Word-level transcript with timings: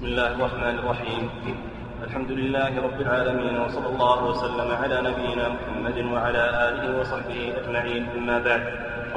بسم 0.00 0.08
الله 0.08 0.32
الرحمن 0.32 0.76
الرحيم. 0.80 1.22
الحمد 2.08 2.30
لله 2.32 2.72
رب 2.86 2.98
العالمين 3.00 3.54
وصلى 3.60 3.88
الله 3.92 4.18
وسلم 4.24 4.68
على 4.82 4.96
نبينا 5.08 5.46
محمد 5.48 5.98
وعلى 6.12 6.44
آله 6.68 6.84
وصحبه 7.00 7.40
أجمعين. 7.60 8.08
أما 8.16 8.38
بعد 8.38 8.62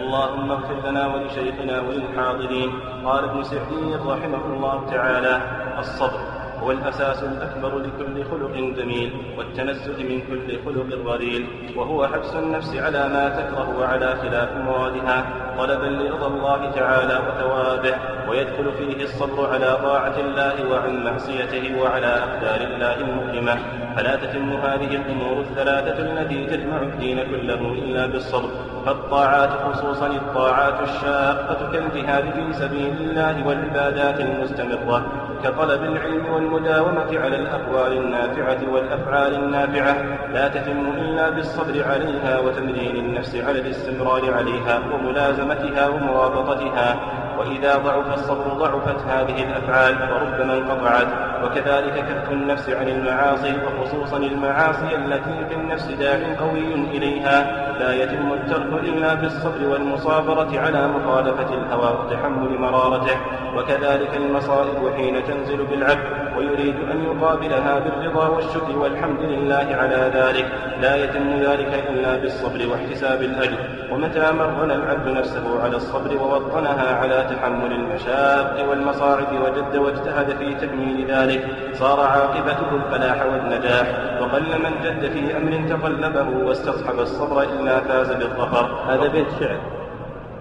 اللهم 0.04 0.52
اغفر 0.52 0.78
لنا 0.88 1.04
ولشيخنا 1.08 1.76
وللحاضرين. 1.88 2.70
قال 3.06 3.24
ابن 3.24 3.44
سعدي 3.44 3.96
رحمه 3.96 4.44
الله 4.54 4.78
تعالى 4.92 5.36
الصبر 5.80 6.22
هو 6.60 6.72
الأساس 6.72 7.24
الأكبر 7.24 7.72
لكل 7.80 8.16
خلق 8.32 8.56
جميل 8.78 9.10
والتنزه 9.38 9.98
من 10.04 10.20
كل 10.28 10.48
خلق 10.66 10.90
رذيل 11.08 11.44
وهو 11.80 12.08
حبس 12.08 12.36
النفس 12.36 12.76
على 12.76 13.08
ما 13.08 13.26
تكره 13.40 13.68
وعلى 13.80 14.10
خلاف 14.16 14.50
مرادها. 14.68 15.18
طلبا 15.58 15.86
لرضا 15.86 16.28
الله 16.28 16.72
تعالى 16.72 17.20
وثوابه 17.28 17.96
ويدخل 18.30 18.72
فيه 18.78 19.04
الصبر 19.04 19.54
على 19.54 19.78
طاعة 19.84 20.16
الله 20.20 20.70
وعن 20.72 21.04
معصيته 21.04 21.82
وعلى 21.82 22.08
أقدار 22.08 22.62
الله 22.62 22.96
المؤلمة 22.96 23.58
فلا 23.96 24.16
تتم 24.16 24.50
هذه 24.54 24.96
الأمور 24.96 25.42
الثلاثة 25.42 25.98
التي 26.00 26.46
تجمع 26.46 26.78
الدين 26.82 27.24
كله 27.24 27.62
إلا 27.74 28.06
بالصبر. 28.06 28.50
فالطاعات 28.86 29.50
خصوصا 29.50 30.08
الطاعات 30.08 30.90
الشاقة 30.90 31.72
كالجهاد 31.72 32.24
في 32.34 32.54
سبيل 32.54 32.96
الله 33.02 33.48
والعبادات 33.48 34.20
المستمرة. 34.20 35.23
كطلب 35.44 35.84
العلم 35.84 36.34
والمداومة 36.34 37.20
على 37.20 37.36
الأقوال 37.36 37.98
النافعة 37.98 38.74
والأفعال 38.74 39.36
النافعة 39.36 39.96
لا 40.34 40.48
تتم 40.48 40.88
إلا 40.98 41.30
بالصبر 41.30 41.84
عليها 41.90 42.40
وتمرين 42.40 42.96
النفس 42.96 43.36
على 43.36 43.60
الاستمرار 43.60 44.34
عليها 44.34 44.82
وملازمتها 44.94 45.88
ومرابطتها. 45.88 47.00
وإذا 47.40 47.78
ضعف 47.78 48.14
الصبر 48.14 48.48
ضعفت 48.54 49.02
هذه 49.08 49.44
الأفعال 49.44 49.96
وربما 50.12 50.54
انقطعت. 50.54 51.08
وكذلك 51.44 51.94
كف 51.94 52.32
النفس 52.32 52.70
عن 52.70 52.88
المعاصي 52.88 53.54
وخصوصا 53.66 54.18
المعاصي 54.18 54.96
التي 54.96 55.46
في 55.50 55.56
النفس 55.56 55.92
داع 55.92 56.36
قوي 56.40 56.74
إليها. 56.74 57.63
لا 57.80 58.04
يتم 58.04 58.34
الترك 58.34 58.84
إلا 58.84 59.14
بالصبر 59.14 59.68
والمصابرة 59.68 60.60
على 60.60 60.88
مخالفة 60.88 61.54
الهوى 61.54 62.00
وتحمل 62.00 62.60
مرارته 62.60 63.18
وكذلك 63.56 64.16
المصائب 64.16 64.94
حين 64.96 65.24
تنزل 65.28 65.66
بالعبد. 65.66 66.23
ويريد 66.38 66.76
أن 66.92 67.04
يقابلها 67.04 67.80
بالرضا 67.80 68.28
والشكر 68.28 68.78
والحمد 68.78 69.20
لله 69.20 69.68
على 69.82 70.12
ذلك. 70.14 70.46
لا 70.82 70.96
يتم 70.96 71.30
ذلك 71.30 71.84
إلا 71.90 72.18
بالصبر 72.18 72.68
واحتساب 72.72 73.22
الأجر. 73.22 73.58
ومتى 73.92 74.32
مرن 74.32 74.72
العبد 74.72 75.08
نفسه 75.08 75.64
على 75.64 75.76
الصبر 75.76 76.18
ووطنها 76.18 76.96
على 76.96 77.28
تحمل 77.30 77.72
المشاق 77.72 78.70
والمصاعب 78.70 79.28
وجد 79.44 79.78
واجتهد 79.78 80.38
في 80.38 80.56
تكميل 80.56 81.12
ذلك 81.12 81.48
صار 81.74 82.00
عاقبته 82.00 82.76
الفلاح 82.76 83.26
والنجاح. 83.26 83.88
وقل 84.22 84.44
من 84.64 84.74
جد 84.84 85.12
في 85.12 85.38
أمر 85.38 85.70
تقلبه 85.70 86.48
واستصحب 86.48 87.00
الصبر 87.00 87.44
إلا 87.44 87.80
فاز 87.80 88.12
بالظفر. 88.12 88.66
هذا 88.88 89.08
بيت 89.08 89.28
شعر. 89.40 89.58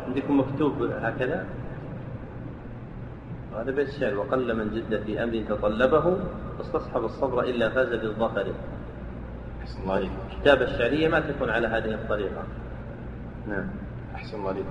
عندكم 0.09 0.41
مكتوب 0.41 0.91
هكذا؟ 1.03 1.45
هذا 3.57 3.71
بيت 3.71 3.91
شعر 3.91 4.15
وقل 4.15 4.57
من 4.57 4.71
جد 4.75 5.03
في 5.07 5.23
أمر 5.23 5.45
تطلبه 5.49 6.17
واستصحب 6.59 7.05
الصبر 7.05 7.41
إلا 7.43 7.69
فاز 7.69 7.89
بالظفر. 7.89 8.47
أحسن 9.63 9.83
الله 9.83 10.09
الكتابة 10.31 10.65
الشعرية 10.65 11.09
ما 11.09 11.21
تكون 11.21 11.51
على 11.51 11.67
هذه 11.67 11.95
الطريقة. 11.95 12.45
نعم. 13.49 13.67
أحسن 14.15 14.41
الله 14.41 14.65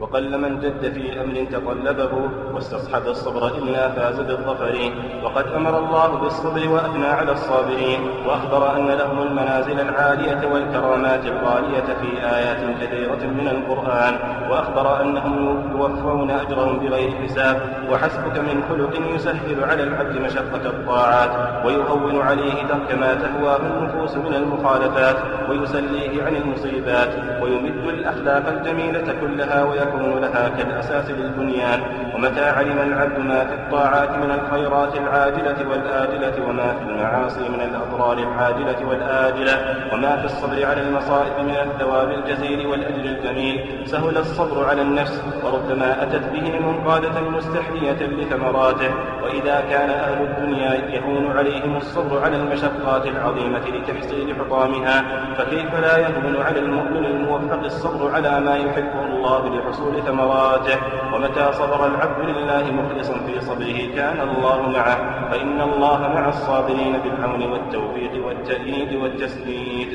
وقل 0.00 0.38
من 0.38 0.60
جد 0.60 0.92
في 0.92 1.20
أمر 1.22 1.46
تطلبه 1.52 2.30
واستصحب 2.54 3.06
الصبر 3.06 3.46
إلا 3.46 3.88
فاز 3.88 4.20
بالظفر. 4.20 4.92
وقد 5.24 5.46
أمر 5.46 5.78
الله 5.78 6.08
بالصبر 6.18 6.68
وأثنى 6.68 7.06
على 7.06 7.32
الصابرين. 7.32 8.00
وأخبر 8.26 8.76
أن 8.76 8.86
لهم 8.86 9.22
المنازل 9.22 9.80
العالية 9.80 10.48
والكرامات 10.52 11.26
الغالية 11.26 11.88
في 12.00 12.10
آيات 12.36 12.80
كثيرة 12.80 13.26
من 13.26 13.48
القرآن. 13.48 14.14
وأخبر 14.50 15.02
أنهم 15.02 15.62
يوفون 15.72 16.30
أجرهم 16.30 16.78
بغير 16.78 17.10
حساب. 17.22 17.56
وحسبك 17.90 18.38
من 18.38 18.62
خلق 18.68 19.14
يسهل 19.14 19.64
على 19.64 19.82
العبد 19.82 20.16
مشقة 20.16 20.66
الطاعات. 20.66 21.30
ويهون 21.66 22.20
عليه 22.20 22.54
ترك 22.68 22.98
ما 23.00 23.14
تهواه 23.14 23.56
النفوس 23.56 24.16
من 24.16 24.34
المخالفات. 24.34 25.16
ويسليه 25.50 26.24
عن 26.24 26.36
المصيبات. 26.36 27.42
ويمد 27.42 27.88
الأخلاق 27.88 28.48
الجميلة 28.48 29.14
كلها 29.20 29.64
ويكون 29.64 29.89
يكون 29.90 30.20
لها 30.20 30.48
كالأساس 30.48 31.10
للبنيان 31.10 31.80
ومتى 32.14 32.44
علم 32.44 32.78
العبد 32.78 33.18
ما 33.18 33.44
في 33.44 33.54
الطاعات 33.54 34.10
من 34.10 34.30
الخيرات 34.30 34.96
العاجلة 34.96 35.68
والآجلة 35.70 36.48
وما 36.48 36.74
في 36.74 36.82
المعاصي 36.82 37.48
من 37.48 37.60
الأضرار 37.60 38.18
العاجلة 38.18 38.88
والآجلة 38.88 39.54
وما 39.92 40.16
في 40.16 40.24
الصبر 40.24 40.66
على 40.66 40.80
المصائب 40.80 41.44
من 41.44 41.54
الثواب 41.54 42.10
الجزيل 42.10 42.66
والأجر 42.66 43.04
الجميل. 43.04 43.82
سهل 43.86 44.18
الصبر 44.18 44.68
على 44.68 44.82
النفس 44.82 45.22
وربما 45.44 46.02
أتت 46.02 46.24
به 46.32 46.58
منقادة 46.60 47.20
مستحية 47.20 48.06
لثمراته. 48.06 48.90
وإذا 49.22 49.64
كان 49.70 49.90
أهل 49.90 50.22
الدنيا 50.22 50.74
يهون 50.74 51.36
عليهم 51.36 51.76
الصبر 51.76 52.24
على 52.24 52.36
المشقات 52.36 53.06
العظيمة 53.06 53.60
لتحصيل 53.68 54.34
حطامها 54.38 55.04
فكيف 55.38 55.74
لا 55.80 55.98
يهون 55.98 56.36
على 56.42 56.58
المؤمن 56.58 57.04
الموفق 57.04 57.64
الصبر 57.64 58.14
على 58.14 58.40
ما 58.40 58.56
يحبه 58.56 59.04
الله 59.20 59.48
لحصول 59.48 59.92
حصول 59.92 60.02
ثمراته 60.02 60.78
ومتى 61.12 61.52
صبر 61.52 61.86
العبد 61.86 62.20
لله 62.28 62.64
مخلصا 62.72 63.14
في 63.26 63.40
صبره 63.40 63.78
كان 63.94 64.18
الله 64.20 64.68
معه. 64.68 64.98
فإن 65.30 65.60
الله 65.60 65.98
مع 65.98 66.28
الصابرين 66.28 66.94
بالعون 67.04 67.42
والتوفيق 67.52 68.26
والتأييد 68.26 68.92
والتسديد. 69.02 69.88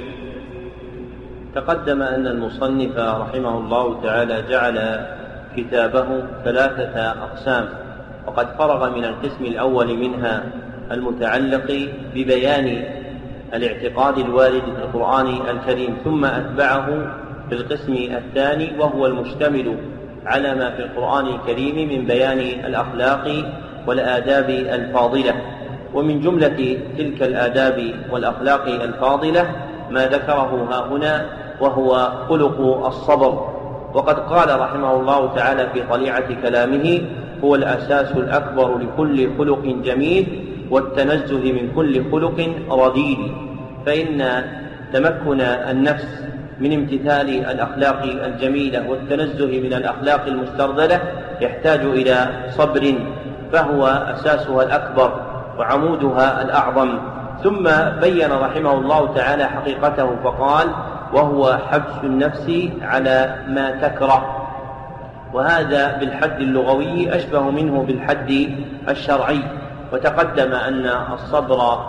تقدم 1.56 2.02
أن 2.02 2.28
المصنف 2.28 2.98
رحمه 2.98 3.58
الله 3.58 4.02
تعالى 4.04 4.44
جعل 4.50 4.78
كتابه 5.58 6.08
ثلاثة 6.46 6.96
أقسام 7.12 7.66
وقد 8.28 8.48
فرغ 8.58 8.90
من 8.90 9.06
القسم 9.06 9.46
الأول 9.46 9.98
منها 9.98 10.44
المتعلق 10.92 11.90
ببيان 12.16 12.68
الاعتقاد 13.54 14.18
الوارد 14.18 14.64
في 14.76 14.82
القرآن 14.86 15.28
الكريم 15.50 15.98
ثم 16.04 16.26
أتبعه 16.26 16.88
في 17.50 17.56
القسم 17.56 17.94
الثاني 17.94 18.80
وهو 18.80 19.06
المشتمل 19.06 19.76
على 20.26 20.56
ما 20.56 20.72
في 20.72 20.82
القرآن 20.82 21.26
الكريم 21.28 21.90
من 21.90 22.06
بيان 22.06 22.40
الأخلاق 22.40 23.46
والآداب 23.88 24.50
الفاضلة. 24.50 25.36
ومن 25.94 26.20
جملة 26.20 26.78
تلك 26.98 27.24
الآداب 27.24 27.94
والأخلاق 28.12 28.66
الفاضلة 28.66 29.52
ما 29.92 30.08
ذكره 30.08 30.68
ها 30.72 30.88
هنا 30.88 31.26
وهو 31.62 32.12
خلق 32.30 32.86
الصبر. 32.88 33.56
وقد 33.94 34.20
قال 34.20 34.60
رحمه 34.60 35.00
الله 35.00 35.36
تعالى 35.36 35.70
في 35.74 35.82
طليعة 35.90 36.42
كلامه 36.42 37.02
هو 37.44 37.56
الأساس 37.56 38.12
الأكبر 38.12 38.78
لكل 38.78 39.30
خلق 39.38 39.64
جميل 39.86 40.26
والتنزه 40.70 41.52
من 41.52 41.72
كل 41.76 42.12
خلق 42.12 42.50
رذيل. 42.72 43.32
فإن 43.86 44.44
تمكن 44.94 45.42
النفس 45.42 46.26
من 46.60 46.74
امتثال 46.74 47.30
الأخلاق 47.30 48.02
الجميلة 48.04 48.90
والتنزه 48.90 49.60
من 49.60 49.74
الأخلاق 49.74 50.26
المسترذلة 50.28 51.02
يحتاج 51.42 51.80
إلى 51.80 52.28
صبر 52.50 52.94
فهو 53.52 53.88
أساسها 53.88 54.64
الأكبر 54.64 55.22
وعمودها 55.60 56.42
الأعظم. 56.42 57.00
ثم 57.44 57.64
بين 58.02 58.32
رحمه 58.32 58.74
الله 58.74 59.14
تعالى 59.16 59.46
حقيقته 59.46 60.16
فقال 60.24 60.68
وهو 61.14 61.58
حبس 61.72 62.04
النفس 62.04 62.70
على 62.82 63.36
ما 63.48 63.72
تكره 63.72 64.48
وهذا 65.34 65.98
بالحد 65.98 66.42
اللغوي 66.42 67.16
أشبه 67.16 67.42
منه 67.42 67.84
بالحد 67.84 68.50
الشرعي. 68.90 69.42
وتقدم 69.94 70.54
أن 70.54 70.90
الصبر 71.14 71.80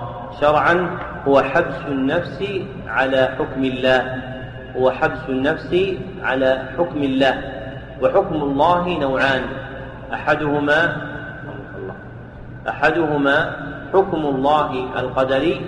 شرعا 0.41 0.99
هو 1.29 1.43
حبس 1.43 1.81
النفس 1.89 2.45
على 2.89 3.29
حكم 3.39 3.65
الله. 3.65 4.36
هو 4.79 4.91
حبس 4.91 5.19
النفس 5.29 5.77
على 6.23 6.63
حكم 6.79 7.03
الله 7.03 7.43
وحكم 8.03 8.35
الله 8.35 8.99
نوعان 8.99 9.43
أحدهما 10.13 10.97
أحدهما 12.69 13.57
حكم 13.93 14.27
الله 14.27 14.71
القدري 14.99 15.61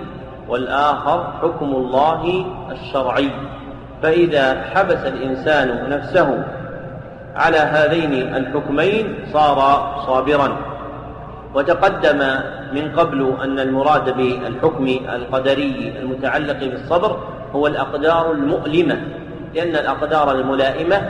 والآخر 0.48 1.32
حكم 1.42 1.66
الله 1.66 2.46
الشرعي. 2.70 3.30
فإذا 4.02 4.64
حبس 4.74 5.02
الإنسان 5.04 5.90
نفسه 5.90 6.44
على 7.36 7.58
هذين 7.58 8.34
الحكمين 8.36 9.14
صار 9.32 9.58
صابرا. 10.06 10.56
وتقدم 11.54 12.18
من 12.72 12.92
قبل 12.96 13.34
أن 13.44 13.58
المراد 13.58 14.16
بالحكم 14.16 14.86
القدري 14.88 15.92
المتعلق 16.00 16.58
بالصبر 16.58 17.18
هو 17.54 17.66
الأقدار 17.66 18.32
المؤلمة 18.32 19.02
لأن 19.54 19.76
الأقدار 19.76 20.32
الملائمة 20.32 21.08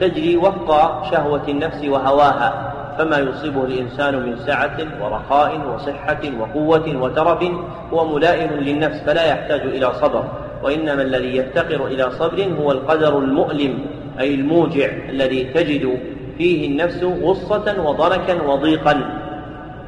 تجري 0.00 0.36
وفق 0.36 1.02
شهوة 1.10 1.42
النفس 1.48 1.84
وهواها 1.84 2.72
فما 2.98 3.18
يصيبه 3.18 3.64
الإنسان 3.64 4.16
من 4.16 4.36
سعة 4.46 4.76
ورخاء 5.02 5.60
وصحة 5.74 6.20
وقوة 6.40 6.96
وترف 6.96 7.50
هو 7.92 8.14
ملائم 8.14 8.50
للنفس 8.50 9.00
فلا 9.00 9.24
يحتاج 9.24 9.60
إلى 9.60 9.92
صبر 10.00 10.24
وإنما 10.62 11.02
الذي 11.02 11.36
يفتقر 11.36 11.86
إلى 11.86 12.10
صبر 12.10 12.48
هو 12.60 12.72
القدر 12.72 13.18
المؤلم 13.18 13.78
أي 14.20 14.34
الموجع 14.34 14.88
الذي 15.08 15.44
تجد 15.44 15.98
فيه 16.38 16.68
النفس 16.68 17.02
غصة 17.02 17.82
وضنكا 17.82 18.42
وضيقا. 18.42 19.20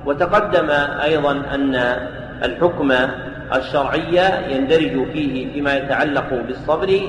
وتقدم 0.06 0.70
أيضا 1.02 1.30
أن 1.30 1.74
الحكم 2.44 2.92
الشرعي 3.56 4.20
يندرج 4.50 5.12
فيه 5.12 5.52
فيما 5.52 5.76
يتعلق 5.76 6.34
بالصبر 6.46 7.00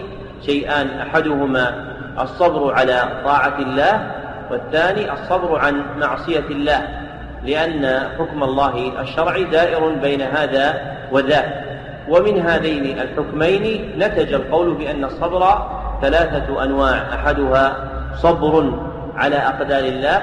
شيئان 0.45 0.87
أحدهما 0.99 1.93
الصبر 2.21 2.73
على 2.73 3.21
طاعة 3.25 3.57
الله 3.59 4.11
والثاني 4.51 5.13
الصبر 5.13 5.59
عن 5.59 5.83
معصية 5.99 6.45
الله 6.49 6.87
لأن 7.45 8.09
حكم 8.19 8.43
الله 8.43 9.01
الشرعي 9.01 9.43
دائر 9.43 9.89
بين 9.89 10.21
هذا 10.21 10.95
وذاك 11.11 11.63
ومن 12.09 12.39
هذين 12.41 12.99
الحكمين 12.99 13.91
نتج 13.97 14.33
القول 14.33 14.73
بأن 14.73 15.03
الصبر 15.03 15.67
ثلاثة 16.01 16.63
أنواع 16.63 17.03
أحدها 17.13 17.75
صبر 18.15 18.79
على 19.15 19.35
أقدار 19.35 19.83
الله 19.83 20.21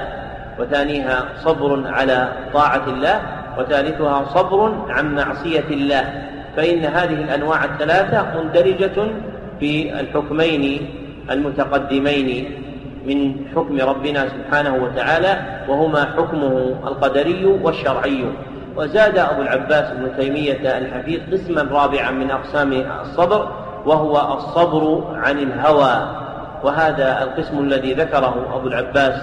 وثانيها 0.59 1.25
صبر 1.43 1.83
على 1.87 2.27
طاعة 2.53 2.83
الله 2.87 3.21
وثالثها 3.57 4.25
صبر 4.33 4.73
عن 4.89 5.15
معصية 5.15 5.67
الله 5.71 6.27
فإن 6.57 6.85
هذه 6.85 7.13
الأنواع 7.13 7.65
الثلاثة 7.65 8.25
مندرجة 8.35 9.11
في 9.59 9.99
الحكمين 9.99 10.89
المتقدمين 11.31 12.51
من 13.05 13.35
حكم 13.55 13.81
ربنا 13.81 14.27
سبحانه 14.29 14.75
وتعالى 14.75 15.37
وهما 15.69 16.05
حكمه 16.05 16.75
القدري 16.87 17.45
والشرعي. 17.45 18.25
وزاد 18.75 19.17
أبو 19.17 19.41
العباس 19.41 19.91
ابن 19.91 20.17
تيمية 20.17 20.77
الحفيظ 20.77 21.19
قسما 21.31 21.61
رابعا 21.71 22.11
من 22.11 22.31
أقسام 22.31 22.73
الصبر 23.01 23.51
وهو 23.85 24.37
الصبر 24.37 25.03
عن 25.15 25.39
الهوى. 25.39 26.21
وهذا 26.63 27.23
القسم 27.23 27.59
الذي 27.59 27.93
ذكره 27.93 28.35
أبو 28.55 28.67
العباس 28.67 29.13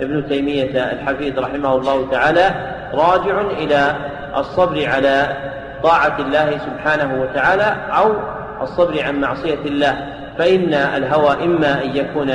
ابن 0.00 0.28
تيمية 0.28 0.92
الحفيظ 0.92 1.38
رحمه 1.38 1.76
الله 1.76 2.06
تعالى 2.10 2.75
راجع 2.96 3.40
إلى 3.40 3.96
الصبر 4.36 4.86
على 4.86 5.36
طاعة 5.82 6.16
الله 6.18 6.58
سبحانه 6.58 7.22
وتعالى 7.22 7.76
أو 7.90 8.12
الصبر 8.62 9.02
عن 9.02 9.20
معصية 9.20 9.58
الله. 9.66 10.06
فإن 10.38 10.74
الهوى 10.74 11.44
إما 11.44 11.84
أن 11.84 11.96
يكون 11.96 12.32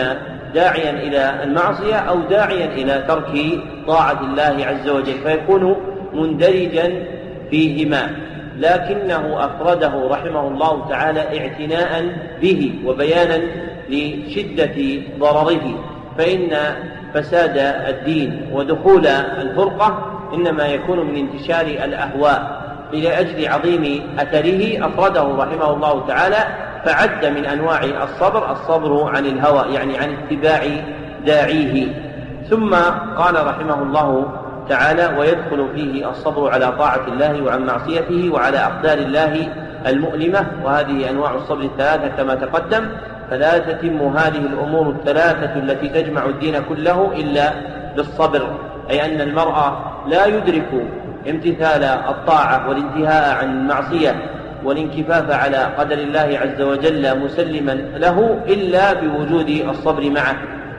داعيا 0.54 0.90
إلى 0.90 1.44
المعصية 1.44 1.96
أو 1.96 2.20
داعيا 2.20 2.66
إلى 2.66 3.04
ترك 3.08 3.60
طاعة 3.88 4.22
الله 4.22 4.66
عز 4.66 4.90
وجل 4.90 5.14
فيكون 5.24 5.76
مندرجا 6.14 7.06
فيهما. 7.52 8.10
لكنه 8.58 9.46
أفرده 9.46 10.08
رحمه 10.12 10.48
الله 10.48 10.90
تعالى 10.90 11.40
اعتناء 11.40 12.16
به 12.42 12.74
وبيانا 12.86 13.42
لشدة 13.90 15.02
ضرره. 15.20 15.84
فإن 16.18 16.50
فساد 17.14 17.58
الدين 17.88 18.50
ودخول 18.54 19.08
الفرقة 19.08 20.18
إنما 20.34 20.68
يكون 20.68 21.00
من 21.00 21.16
انتشار 21.16 21.66
الأهواء. 21.66 22.62
لأجل 22.94 23.48
عظيم 23.48 24.04
أثره 24.20 24.86
أفرده 24.86 25.24
رحمه 25.24 25.74
الله 25.74 26.08
تعالى 26.08 26.38
فعد 26.86 27.26
من 27.26 27.46
أنواع 27.46 27.84
الصبر 27.84 28.52
الصبر 28.52 29.10
عن 29.16 29.26
الهوى 29.26 29.74
يعني 29.74 29.98
عن 29.98 30.10
اتباع 30.14 30.62
داعيه. 31.26 31.88
ثم 32.50 32.76
قال 33.18 33.48
رحمه 33.48 33.82
الله 33.84 34.26
تعالى 34.70 35.18
ويدخل 35.20 35.68
فيه 35.76 36.10
الصبر 36.10 36.54
على 36.54 36.72
طاعة 36.72 37.08
الله 37.08 37.42
وعن 37.42 37.66
معصيته 37.66 38.30
وعلى 38.34 38.58
أقدار 38.58 38.98
الله 38.98 39.48
المؤلمة. 39.88 40.46
وهذه 40.64 41.10
أنواع 41.10 41.36
الصبر 41.36 41.62
الثلاثة 41.62 42.08
كما 42.08 42.36
تقدم. 42.36 42.90
فلا 43.32 43.58
تتم 43.58 43.98
هذه 44.18 44.38
الأمور 44.38 44.90
الثلاثة 44.90 45.56
التي 45.56 45.90
تجمع 45.90 46.26
الدين 46.26 46.60
كله 46.70 47.12
إلا 47.16 47.54
بالصبر 47.96 48.48
أي 48.90 49.06
أن 49.06 49.22
المرأة 49.22 49.78
لا 50.08 50.26
يدرك 50.26 50.70
امتثال 51.30 51.84
الطاعة 51.84 52.70
والانتهاء 52.70 53.38
عن 53.38 53.50
المعصية 53.50 54.16
والانكفاف 54.64 55.32
على 55.32 55.58
قدر 55.58 55.98
الله 55.98 56.40
عز 56.42 56.62
وجل 56.62 57.20
مسلما 57.20 57.72
له 57.74 58.40
إلا 58.48 58.94
بوجود 58.94 59.50
الصبر 59.50 60.10
معه. 60.10 60.36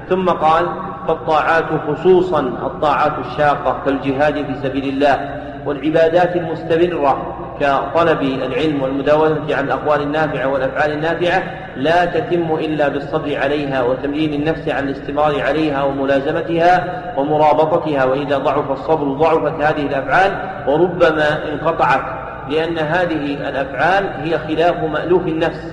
ثم 0.08 0.28
قال 0.28 0.66
فالطاعات 1.08 1.64
خصوصا 1.88 2.40
الطاعات 2.40 3.12
الشاقة 3.26 3.82
كالجهاد 3.84 4.34
في 4.34 4.54
سبيل 4.62 4.88
الله 4.88 5.42
والعبادات 5.66 6.36
المستمرة 6.36 7.31
كطلب 7.60 8.22
العلم 8.22 8.82
والمداومة 8.82 9.54
على 9.54 9.60
الأقوال 9.60 10.02
النافعة 10.02 10.46
والأفعال 10.46 10.92
النافعة 10.92 11.42
لا 11.76 12.04
تتم 12.04 12.54
إلا 12.54 12.88
بالصبر 12.88 13.38
عليها 13.38 13.82
وتمرين 13.82 14.34
النفس 14.34 14.68
على 14.68 14.90
الاستمرار 14.90 15.42
عليها 15.42 15.82
وملازمتها 15.82 17.02
ومرابطتها 17.16 18.04
وإذا 18.04 18.38
ضعف 18.38 18.70
الصبر 18.70 19.04
ضعفت 19.04 19.62
هذه 19.62 19.86
الأفعال 19.86 20.32
وربما 20.66 21.52
انقطعت 21.52 22.02
لأن 22.50 22.78
هذه 22.78 23.48
الأفعال 23.48 24.04
هي 24.22 24.38
خلاف 24.38 24.84
مألوف 24.84 25.26
النفس 25.26 25.72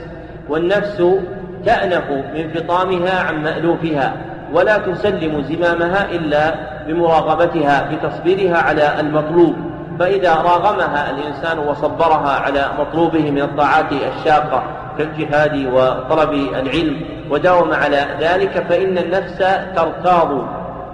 والنفس 0.50 1.04
تأنف 1.66 2.12
من 2.34 2.50
فطامها 2.54 3.24
عن 3.24 3.44
مألوفها 3.44 4.14
ولا 4.54 4.78
تسلم 4.78 5.42
زمامها 5.42 6.12
إلا 6.12 6.56
بمراغبتها 6.88 7.90
بتصبيرها 7.92 8.58
على 8.58 9.00
المطلوب. 9.00 9.56
فإذا 10.00 10.36
راغمها 10.36 11.12
الإنسان 11.12 11.60
وصبرها 11.60 12.40
على 12.40 12.70
مطلوبه 12.80 13.32
من 13.32 13.42
الطاعات 13.42 13.92
الشاقة 13.92 14.64
كالجهاد 14.98 15.74
وطلب 15.74 16.34
العلم 16.34 17.02
وداوم 17.30 17.74
على 17.74 18.06
ذلك 18.20 18.66
فإن 18.70 18.98
النفس 18.98 19.38
ترتاض 19.76 20.48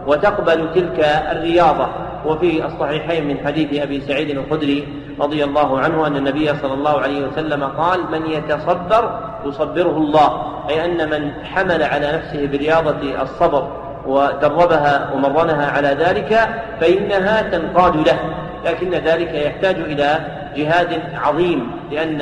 وتقبل 0.08 0.74
تلك 0.74 1.00
الرياضة. 1.32 1.88
وفي 2.26 2.66
الصحيحين 2.66 3.28
من 3.28 3.38
حديث 3.46 3.82
أبي 3.82 4.02
سعيد 4.02 4.30
الخدري 4.30 4.88
رضي 5.20 5.44
الله 5.44 5.80
عنه 5.80 6.08
أن 6.08 6.16
النبي 6.16 6.56
صلى 6.56 6.74
الله 6.74 7.00
عليه 7.00 7.28
وسلم 7.28 7.64
قال 7.64 8.00
من 8.12 8.26
يتصبر 8.26 9.20
يصبره 9.46 9.98
الله. 9.98 10.42
أي 10.70 10.86
أن 10.86 11.10
من 11.10 11.32
حمل 11.44 11.84
على 11.84 12.12
نفسه 12.12 12.48
برياضة 12.48 13.22
الصبر 13.22 13.85
ودربها 14.08 15.10
ومرنها 15.14 15.72
على 15.72 15.88
ذلك 15.88 16.50
فإنها 16.82 17.42
تنقاد 17.42 17.96
له. 18.08 18.20
لكن 18.66 18.90
ذلك 18.92 19.34
يحتاج 19.34 19.76
إلى 19.76 20.20
جهاد 20.56 21.02
عظيم 21.16 21.72
لأن 21.92 22.22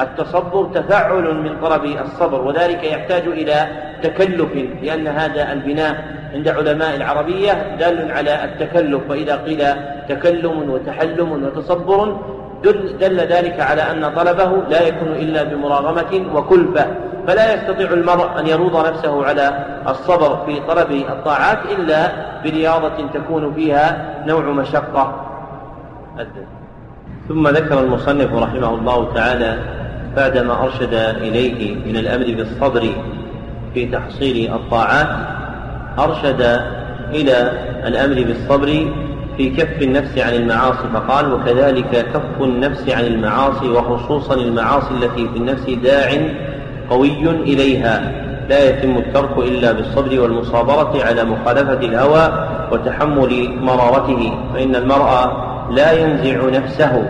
التصبر 0.00 0.70
تفعل 0.74 1.34
من 1.34 1.56
طلب 1.62 1.84
الصبر 1.84 2.40
وذلك 2.40 2.84
يحتاج 2.84 3.22
إلى 3.26 3.66
تكلف 4.02 4.48
لأن 4.82 5.06
هذا 5.06 5.52
البناء 5.52 6.04
عند 6.34 6.48
علماء 6.48 6.96
العربية 6.96 7.76
دال 7.78 8.10
على 8.10 8.44
التكلف. 8.44 9.00
وإذا 9.10 9.36
قيل 9.36 9.64
تكلم 10.08 10.70
وتحلم 10.70 11.44
وتصبر 11.44 12.16
دل, 12.64 12.98
دل 12.98 13.20
ذلك 13.20 13.60
على 13.60 13.82
أن 13.82 14.14
طلبه 14.14 14.62
لا 14.70 14.82
يكون 14.88 15.12
إلا 15.12 15.42
بمراغمة 15.42 16.24
وكلفة. 16.34 16.86
فلا 17.26 17.54
يستطيع 17.54 17.92
المرء 17.92 18.40
أن 18.40 18.46
يروض 18.46 18.86
نفسه 18.86 19.26
على 19.26 19.64
الصبر 19.88 20.46
في 20.46 20.60
طلب 20.68 20.90
الطاعات 20.90 21.58
إلا 21.78 22.12
برياضة 22.44 23.08
تكون 23.14 23.54
فيها 23.54 24.14
نوع 24.26 24.40
مشقة. 24.40 25.20
ثم 27.28 27.48
ذكر 27.48 27.80
المصنف 27.80 28.34
رحمه 28.34 28.74
الله 28.74 29.14
تعالى 29.14 29.58
بعدما 30.16 30.64
أرشد 30.64 30.94
إليه 30.94 31.74
من 31.86 31.96
الأمر 31.96 32.24
بالصبر 32.24 32.88
في 33.74 33.86
تحصيل 33.86 34.54
الطاعات 34.54 35.08
أرشد 35.98 36.60
إلى 37.10 37.52
الأمر 37.86 38.14
بالصبر 38.14 38.92
في 39.36 39.50
كف 39.50 39.82
النفس 39.82 40.18
عن 40.18 40.34
المعاصي 40.34 40.88
فقال 40.94 41.32
وكذلك 41.32 42.06
كف 42.14 42.42
النفس 42.42 42.88
عن 42.88 43.04
المعاصي 43.04 43.68
وخصوصا 43.68 44.34
المعاصي 44.34 44.94
التي 44.94 45.28
في 45.28 45.36
النفس 45.36 45.70
داع 45.70 46.10
قوي 46.90 47.30
إليها. 47.30 48.12
لا 48.48 48.68
يتم 48.68 48.96
الترك 48.96 49.38
إلا 49.38 49.72
بالصبر 49.72 50.20
والمصابرة 50.20 51.04
على 51.04 51.24
مخالفة 51.24 51.78
الهوى 51.86 52.46
وتحمل 52.72 53.56
مرارته 53.60 54.38
فإن 54.54 54.76
المرأة 54.76 55.32
لا 55.70 55.92
ينزع 55.92 56.48
نفسه 56.58 57.08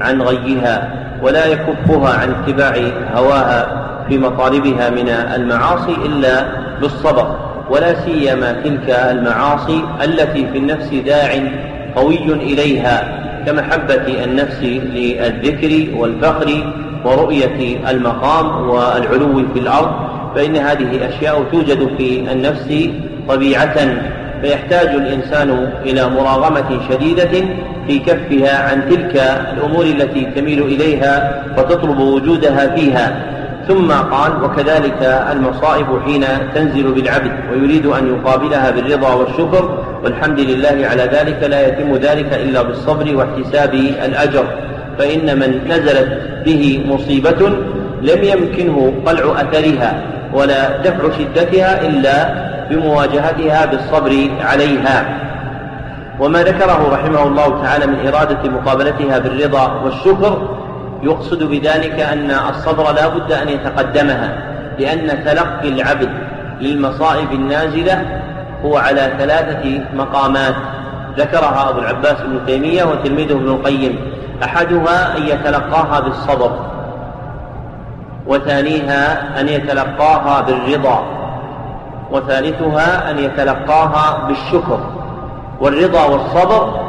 عن 0.00 0.22
غيها 0.22 1.00
ولا 1.22 1.46
يكفها 1.46 2.18
عن 2.18 2.30
اتباع 2.30 2.74
هواها 3.14 3.80
في 4.08 4.18
مطالبها 4.18 4.90
من 4.90 5.08
المعاصي 5.08 5.94
إلا 6.06 6.46
بالصبر 6.80 7.36
ولا 7.70 7.94
سيما 7.94 8.52
تلك 8.52 8.90
المعاصي 8.90 9.84
التي 10.04 10.46
في 10.52 10.58
النفس 10.58 10.94
داع 10.94 11.30
قوي 11.96 12.32
إليها 12.32 13.20
كمحبة 13.46 14.24
النفس 14.24 14.62
للذكر 14.62 15.98
والفخر 15.98 16.72
ورؤية 17.04 17.90
المقام 17.90 18.70
والعلو 18.70 19.44
في 19.54 19.60
الأرض 19.60 19.90
فإن 20.34 20.56
هذه 20.56 21.08
أشياء 21.08 21.44
توجد 21.52 21.96
في 21.98 22.32
النفس 22.32 22.88
طبيعة 23.28 23.76
فيحتاج 24.42 24.88
الإنسان 24.88 25.72
إلى 25.84 26.10
مراغمة 26.10 26.80
شديدة 26.90 27.44
في 27.86 27.98
كفها 27.98 28.70
عن 28.70 28.88
تلك 28.90 29.16
الأمور 29.54 29.84
التي 29.84 30.24
تميل 30.36 30.62
إليها 30.62 31.44
وتطلب 31.58 31.98
وجودها 31.98 32.76
فيها. 32.76 33.26
ثم 33.68 33.92
قال 33.92 34.44
وكذلك 34.44 35.02
المصائب 35.32 35.86
حين 36.04 36.24
تنزل 36.54 36.92
بالعبد 36.92 37.32
ويريد 37.52 37.86
أن 37.86 38.06
يقابلها 38.06 38.70
بالرضا 38.70 39.14
والشكر 39.14 39.84
والحمد 40.04 40.40
لله 40.40 40.86
على 40.90 41.02
ذلك 41.02 41.42
لا 41.42 41.68
يتم 41.68 41.94
ذلك 41.94 42.34
إلا 42.34 42.62
بالصبر 42.62 43.16
واحتساب 43.16 43.74
الأجر. 43.74 44.44
فإن 45.00 45.38
من 45.38 45.60
نزلت 45.68 46.08
به 46.44 46.84
مصيبة 46.86 47.48
لم 48.02 48.24
يمكنه 48.24 48.92
قلع 49.06 49.40
أثرها 49.40 50.02
ولا 50.34 50.76
دفع 50.76 51.18
شدتها 51.18 51.86
إلا 51.86 52.16
بمواجهتها 52.70 53.66
بالصبر 53.66 54.28
عليها. 54.40 55.18
وما 56.20 56.42
ذكره 56.42 56.92
رحمه 56.92 57.22
الله 57.22 57.62
تعالى 57.62 57.86
من 57.86 58.06
إرادة 58.08 58.50
مقابلتها 58.50 59.18
بالرضا 59.18 59.80
والشكر 59.84 60.48
يقصد 61.02 61.42
بذلك 61.42 62.00
أن 62.00 62.30
الصبر 62.30 62.92
لا 62.92 63.08
بد 63.08 63.32
أن 63.32 63.48
يتقدمها 63.48 64.38
لأن 64.78 65.24
تلقي 65.24 65.68
العبد 65.68 66.10
للمصائب 66.60 67.32
النازلة 67.32 68.04
هو 68.64 68.76
على 68.76 69.12
ثلاثة 69.18 69.80
مقامات. 69.94 70.54
ذكرها 71.18 71.70
أبو 71.70 71.78
العباس 71.78 72.16
بن 72.20 72.46
تيمية 72.46 72.84
وتلميذه 72.84 73.32
ابن 73.32 73.48
القيم. 73.48 73.98
أحدها 74.44 75.16
أن 75.16 75.22
يتلقاها 75.22 76.00
بالصبر 76.00 76.50
وثانيها 78.26 79.40
أن 79.40 79.48
يتلقاها 79.48 80.40
بالرضا 80.40 81.02
وثالثها 82.10 83.10
أن 83.10 83.18
يتلقاها 83.18 84.26
بالشكر. 84.28 84.80
والرضا 85.60 86.04
والصبر 86.04 86.80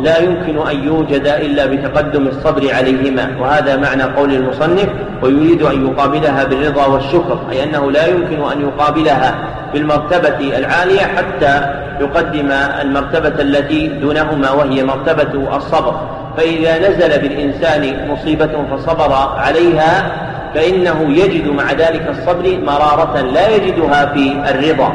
لا 0.00 0.18
يمكن 0.18 0.68
أن 0.68 0.84
يوجد 0.84 1.26
إلا 1.26 1.66
بتقدم 1.66 2.26
الصبر 2.26 2.74
عليهما 2.74 3.30
وهذا 3.40 3.76
معنى 3.76 4.02
قول 4.02 4.32
المصنف 4.32 4.88
ويريد 5.22 5.62
أن 5.62 5.86
يقابلها 5.86 6.44
بالرضا 6.44 6.86
والشكر 6.86 7.38
أي 7.50 7.64
أنه 7.64 7.90
لا 7.90 8.06
يمكن 8.06 8.42
أن 8.52 8.60
يقابلها 8.60 9.34
بالمرتبة 9.72 10.58
العالية 10.58 11.00
حتى 11.00 11.60
يقدم 12.00 12.50
المرتبة 12.52 13.42
التي 13.42 13.88
دونهما 13.88 14.50
وهي 14.50 14.84
مرتبة 14.84 15.56
الصبر. 15.56 15.94
فإذا 16.36 16.88
نزل 16.88 17.20
بالإنسان 17.22 18.10
مصيبة 18.10 18.64
فصبر 18.70 19.12
عليها 19.38 20.12
فإنه 20.54 21.02
يجد 21.10 21.48
مع 21.48 21.72
ذلك 21.72 22.08
الصبر 22.08 22.58
مرارة 22.62 23.20
لا 23.20 23.48
يجدها 23.48 24.06
في 24.06 24.50
الرضا. 24.50 24.92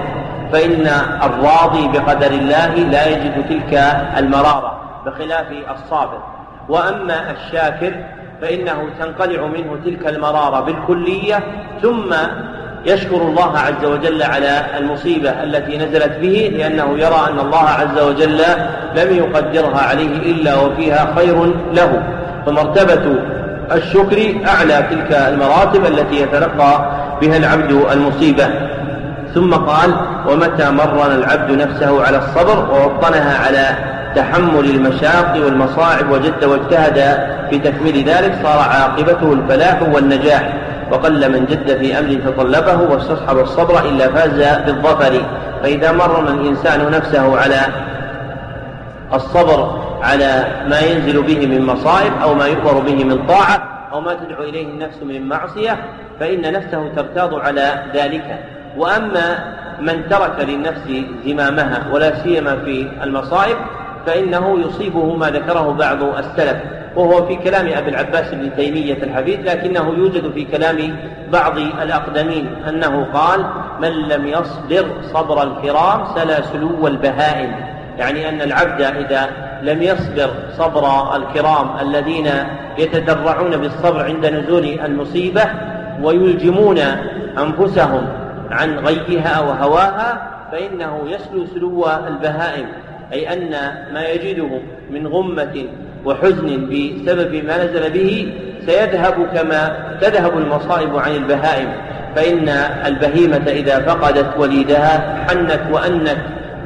فإن 0.54 0.88
الراضي 1.24 1.88
بقدر 1.88 2.32
الله 2.32 2.76
لا 2.76 3.08
يجد 3.08 3.46
تلك 3.50 3.74
المرارة 4.18 4.82
بخلاف 5.06 5.48
الصابر. 5.72 6.20
وأما 6.70 7.32
الشاكر 7.32 7.94
فإنه 8.42 8.90
تنقلع 9.00 9.46
منه 9.46 9.78
تلك 9.86 10.08
المرارة 10.08 10.60
بالكلية 10.62 11.40
ثم 11.82 12.14
يشكر 12.86 13.16
الله 13.16 13.58
عز 13.58 13.86
وجل 13.86 14.24
على 14.24 14.66
المصيبة 14.78 15.30
التي 15.30 15.78
نزلت 15.78 16.18
به 16.22 16.52
لأنه 16.58 16.98
يرى 16.98 17.28
أن 17.32 17.40
الله 17.40 17.70
عز 17.70 18.00
وجل 18.00 18.42
لم 18.96 19.16
يقدرها 19.16 19.82
عليه 19.82 20.32
إلا 20.32 20.56
وفيها 20.56 21.14
خير 21.16 21.54
له. 21.74 22.04
فمرتبة 22.46 23.16
الشكر 23.72 24.36
أعلى 24.48 24.86
تلك 24.90 25.12
المراتب 25.12 25.86
التي 25.86 26.22
يتلقى 26.22 26.92
بها 27.22 27.38
العبد 27.38 27.72
المصيبة. 27.92 28.48
ثم 29.36 29.54
قال 29.54 29.96
ومتى 30.28 30.70
مرن 30.70 31.12
العبد 31.12 31.52
نفسه 31.52 32.06
على 32.06 32.18
الصبر 32.18 32.70
ووطنها 32.72 33.38
على 33.46 33.68
تحمل 34.16 34.66
المشاق 34.66 35.34
والمصاعب 35.46 36.12
وجد 36.12 36.44
واجتهد 36.44 37.28
في 37.50 37.60
تكميل 37.60 38.10
ذلك 38.10 38.40
صار 38.44 38.60
عاقبته 38.60 39.34
الفلاح 39.34 39.82
والنجاح. 39.82 40.54
وقل 40.92 41.32
من 41.32 41.46
جد 41.46 41.78
في 41.78 42.00
أمر 42.00 42.14
تطلبه 42.14 42.82
واستصحب 42.82 43.38
الصبر 43.40 43.90
إلا 43.90 44.08
فاز 44.08 44.62
بالظفر. 44.66 45.22
فإذا 45.64 45.92
مرن 45.92 46.28
الإنسان 46.28 46.92
نفسه 46.92 47.38
على 47.40 47.60
الصبر 49.14 49.82
على 50.02 50.46
ما 50.68 50.80
ينزل 50.80 51.22
به 51.22 51.48
من 51.48 51.66
مصائب 51.66 52.14
أو 52.24 52.34
ما 52.34 52.46
يؤمر 52.46 52.80
به 52.80 53.04
من 53.04 53.28
طاعة 53.28 53.88
أو 53.92 54.02
ما 54.02 54.14
تدعو 54.14 54.44
إليه 54.44 54.68
النفس 54.68 55.04
من 55.04 55.28
معصية 55.28 55.78
فإن 56.20 56.54
نفسه 56.54 56.90
ترتاض 56.96 57.36
على 57.36 57.84
ذلك. 57.94 58.40
وأما 58.78 59.56
من 59.80 60.10
ترك 60.10 60.40
للنفس 60.40 61.06
زمامها 61.26 61.84
ولا 61.94 62.24
سيما 62.24 62.56
في 62.66 62.88
المصائب 63.04 63.58
فإنه 64.06 64.60
يصيبه 64.60 65.16
ما 65.16 65.30
ذكره 65.30 65.72
بعض 65.80 66.04
السلف. 66.04 66.58
وهو 66.96 67.26
في 67.26 67.36
كلام 67.36 67.68
أبي 67.68 67.90
العباس 67.90 68.34
بن 68.34 68.56
تيمية 68.56 69.04
الحفيد 69.04 69.50
لكنه 69.50 69.94
يوجد 69.98 70.32
في 70.32 70.46
كلام 70.46 70.96
بعض 71.32 71.58
الأقدمين 71.58 72.50
أنه 72.70 73.08
قال 73.14 73.46
من 73.82 73.92
لم 73.92 74.28
يصبر 74.28 74.86
صبر 75.14 75.44
الكرام 75.44 76.06
سلا 76.16 76.42
سلو 76.42 76.88
البهائم. 76.88 77.52
يعني 77.98 78.30
أن 78.30 78.42
العبد 78.42 78.82
إذا 78.82 79.30
لم 79.62 79.82
يصبر 79.82 80.30
صبر 80.58 81.16
الكرام 81.16 81.80
الذين 81.82 82.30
يتدرعون 82.78 83.58
بالصبر 83.58 84.04
عند 84.04 84.26
نزول 84.26 84.80
المصيبة 84.86 85.44
ويلجمون 86.02 86.78
أنفسهم 87.38 88.08
عن 88.52 88.80
غيها 88.80 89.40
وهواها 89.40 90.32
فإنه 90.52 91.02
يسلو 91.06 91.46
سلو 91.46 91.86
البهائم. 92.08 92.66
أي 93.14 93.34
أن 93.34 93.50
ما 93.94 94.08
يجده 94.08 94.50
من 94.92 95.08
غمة 95.08 95.66
وحزن 96.06 96.70
بسبب 96.70 97.46
ما 97.46 97.64
نزل 97.64 97.90
به 97.90 98.34
سيذهب 98.66 99.28
كما 99.36 99.76
تذهب 100.02 100.38
المصائب 100.38 100.98
عن 100.98 101.16
البهائم. 101.16 101.68
فإن 102.16 102.50
البهيمة 102.86 103.48
إذا 103.48 103.80
فقدت 103.80 104.28
وليدها 104.38 105.26
حنت 105.30 105.62
وأنت 105.72 106.18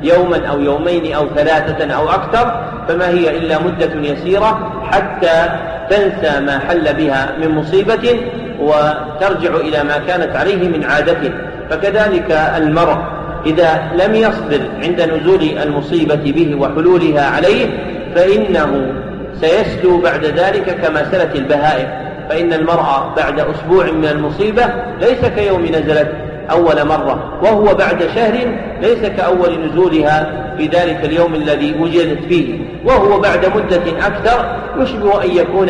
يوما 0.04 0.48
أو 0.48 0.60
يومين 0.60 1.13
أو 1.13 1.27
ثلاثة 1.36 1.94
أو 1.94 2.10
أكثر 2.10 2.63
فما 2.88 3.10
هي 3.10 3.38
إلا 3.38 3.60
مدة 3.60 4.10
يسيرة 4.10 4.72
حتى 4.92 5.50
تنسى 5.89 6.39
ما 6.39 6.60
حل 6.60 6.94
بها 6.94 7.36
من 7.42 7.56
مصيبة 7.56 8.20
وترجع 8.60 9.56
إلى 9.56 9.84
ما 9.84 9.98
كانت 9.98 10.36
عليه 10.36 10.68
من 10.68 10.84
عادة. 10.84 11.32
فكذلك 11.70 12.32
المرء 12.32 12.98
إذا 13.46 13.92
لم 13.96 14.15
يصبر 14.15 14.62
عند 14.84 15.01
نزول 15.01 15.58
المصيبة 15.63 16.15
به 16.32 16.56
وحلولها 16.56 17.25
عليه 17.25 17.68
فإنه 18.15 18.94
سيسلو 19.42 20.01
بعد 20.01 20.25
ذلك 20.25 20.77
كما 20.82 21.12
سلت 21.12 21.36
البهائم 21.36 21.88
فإن 22.30 22.54
المرأة 22.54 23.15
بعد 23.15 23.39
أسبوع 23.39 23.92
من 23.92 24.06
المصيبة 24.06 24.63
ليس 25.01 25.25
كيوم 25.36 25.65
نزلت 25.65 26.12
أول 26.51 26.88
مرة 26.88 27.39
وهو 27.42 27.75
بعد 27.75 28.04
شهر 28.15 28.58
ليس 28.82 29.00
كأول 29.18 29.60
نزولها 29.65 30.46
في 30.58 30.65
ذلك 30.65 31.06
اليوم 31.06 31.36
الذي 31.36 31.75
وجدت 31.80 32.24
فيه 32.30 32.60
وهو 32.86 33.20
بعد 33.20 33.46
مدة 33.46 34.08
أكثر 34.08 34.58
يشبه 34.80 35.24
أن 35.24 35.32
يكون 35.32 35.70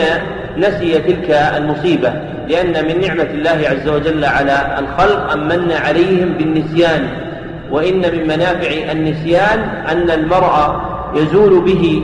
نسي 0.58 1.00
تلك 1.00 1.30
المصيبة 1.58 2.14
لأن 2.50 2.86
من 2.88 3.02
نعمة 3.02 3.28
الله 3.34 3.70
عز 3.70 3.88
وجل 3.88 4.26
على 4.26 4.78
الخلق 4.80 5.32
أن 5.32 5.48
من 5.48 5.72
عليهم 5.72 6.34
بالنسيان 6.34 7.08
وإن 7.72 8.02
من 8.02 8.28
منافع 8.28 8.92
النسيان 8.92 9.60
أن 9.92 10.12
المرء 10.12 10.82
يزول 11.16 11.62
به 11.62 12.04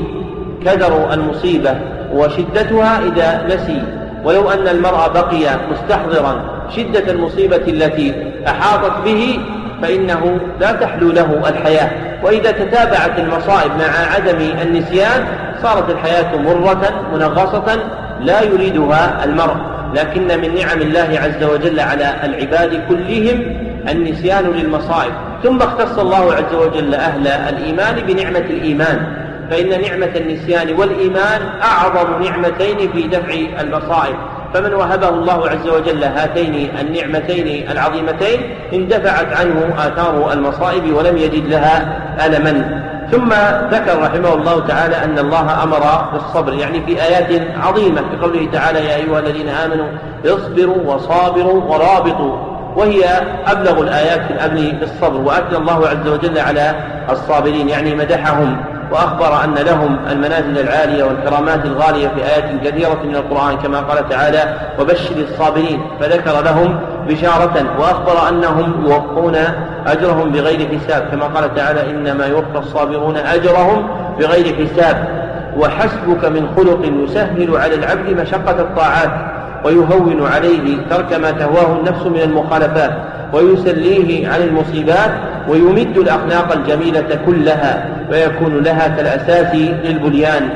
كدر 0.66 1.14
المصيبة 1.14 1.76
وشدتها 2.14 3.00
إذا 3.00 3.56
نسي. 3.56 3.82
ولو 4.24 4.52
أن 4.52 4.68
المرء 4.68 5.10
بقي 5.14 5.60
مستحضرا 5.72 6.42
شدة 6.76 7.12
المصيبة 7.12 7.56
التي 7.68 8.34
أحاطت 8.48 9.06
به 9.06 9.40
فإنه 9.82 10.40
لا 10.60 10.72
تحلو 10.72 11.12
له 11.12 11.50
الحياة. 11.50 11.90
وإذا 12.24 12.52
تتابعت 12.52 13.20
المصائب 13.20 13.72
مع 13.72 14.16
عدم 14.16 14.38
النسيان 14.62 15.26
صارت 15.64 15.90
الحياة 15.90 16.38
مرة 16.38 17.06
منغصة 17.14 17.80
لا 18.22 18.42
يريدها 18.42 19.24
المرء. 19.24 19.56
لكن 19.96 20.42
من 20.42 20.56
نعم 20.56 20.82
الله 20.82 21.20
عز 21.24 21.44
وجل 21.44 21.80
على 21.80 22.14
العباد 22.24 22.82
كلهم 22.90 23.56
النسيان 23.90 24.46
للمصائب. 24.46 25.12
ثم 25.44 25.58
اختص 25.58 26.00
الله 26.00 26.34
عز 26.34 26.56
وجل 26.56 26.96
أهل 26.96 27.28
الإيمان 27.28 27.96
بنعمة 28.08 28.40
الإيمان. 28.40 29.21
فإن 29.52 29.82
نعمة 29.82 30.12
النسيان 30.16 30.74
والإيمان 30.74 31.42
أعظم 31.64 32.24
نعمتين 32.24 32.92
في 32.92 33.08
دفع 33.08 33.62
المصائب 33.62 34.16
فمن 34.54 34.74
وهبه 34.74 35.10
الله 35.10 35.50
عز 35.50 35.68
وجل 35.68 36.04
هاتين 36.04 36.78
النعمتين 36.80 37.72
العظيمتين 37.72 38.56
اندفعت 38.74 39.34
عنه 39.34 39.74
آثار 39.78 40.34
المصائب 40.34 40.94
ولم 40.94 41.18
يجد 41.18 41.48
لها 41.48 42.02
ألما. 42.26 42.82
ثم 43.12 43.30
ذكر 43.72 44.02
رحمه 44.02 44.34
الله 44.34 44.68
تعالى 44.68 45.04
أن 45.04 45.20
الله 45.20 45.64
أمر 45.64 46.10
بالصبر 46.14 46.54
يعني 46.54 46.82
في 46.86 47.02
آيات 47.02 47.42
عظيمة 47.64 48.02
في 48.02 48.18
قوله 48.22 48.48
تعالى 48.54 48.86
يا 48.86 48.96
أيها 48.96 49.20
الذين 49.20 49.50
آمنوا 49.50 49.88
اصبروا 50.26 50.94
وصابروا 50.94 51.64
ورابطوا 51.64 52.38
وهي 52.76 53.04
أبلغ 53.48 53.82
الآيات 53.82 54.22
في 54.22 54.34
الأمر 54.34 54.80
بالصبر 54.80 55.22
وأثنى 55.22 55.58
الله 55.58 55.88
عز 55.88 56.08
وجل 56.08 56.40
على 56.40 56.76
الصابرين 57.10 57.70
يعني 57.70 57.96
مدحهم. 57.96 58.71
وأخبر 58.92 59.44
أن 59.44 59.54
لهم 59.54 59.98
المنازل 60.12 60.60
العالية 60.60 61.04
والكرامات 61.04 61.66
الغالية 61.66 62.08
في 62.08 62.26
آيات 62.26 62.64
كثيرة 62.64 63.02
من 63.04 63.16
القرآن 63.16 63.58
كما 63.58 63.80
قال 63.80 64.10
تعالى 64.10 64.44
وبشر 64.80 65.16
الصابرين 65.18 65.82
فذكر 66.00 66.42
لهم 66.42 66.80
بشارة 67.08 67.66
وأخبر 67.80 68.30
أنهم 68.30 68.86
يوفون 68.86 69.36
أجرهم 69.88 70.32
بغير 70.32 70.80
حساب 70.80 71.08
كما 71.12 71.26
قال 71.26 71.56
تعالى 71.56 71.92
إنما 71.92 72.26
يوفى 72.26 72.58
الصابرون 72.58 73.18
أجرهم 73.18 73.88
بغير 74.20 74.68
حساب. 74.68 75.22
وحسبك 75.58 76.26
من 76.26 76.48
خلق 76.58 76.80
يسهل 77.04 77.58
على 77.58 77.76
العبد 77.76 78.20
مشقة 78.22 78.62
الطاعات 78.62 79.12
ويهون 79.66 80.28
عليه 80.28 80.78
ترك 80.90 81.14
ما 81.14 81.32
تهواه 81.32 81.76
النفس 81.80 82.06
من 82.06 82.22
المخالفات 82.22 82.92
ويسليه 83.34 84.30
عن 84.30 84.42
المصيبات 84.42 85.12
ويمد 85.48 85.98
الأخلاق 85.98 86.52
الجميلة 86.52 87.20
كلها. 87.26 87.86
ويكون 88.12 88.64
لها 88.64 88.88
كالأساس 88.88 89.56
للبنيان. 89.56 90.50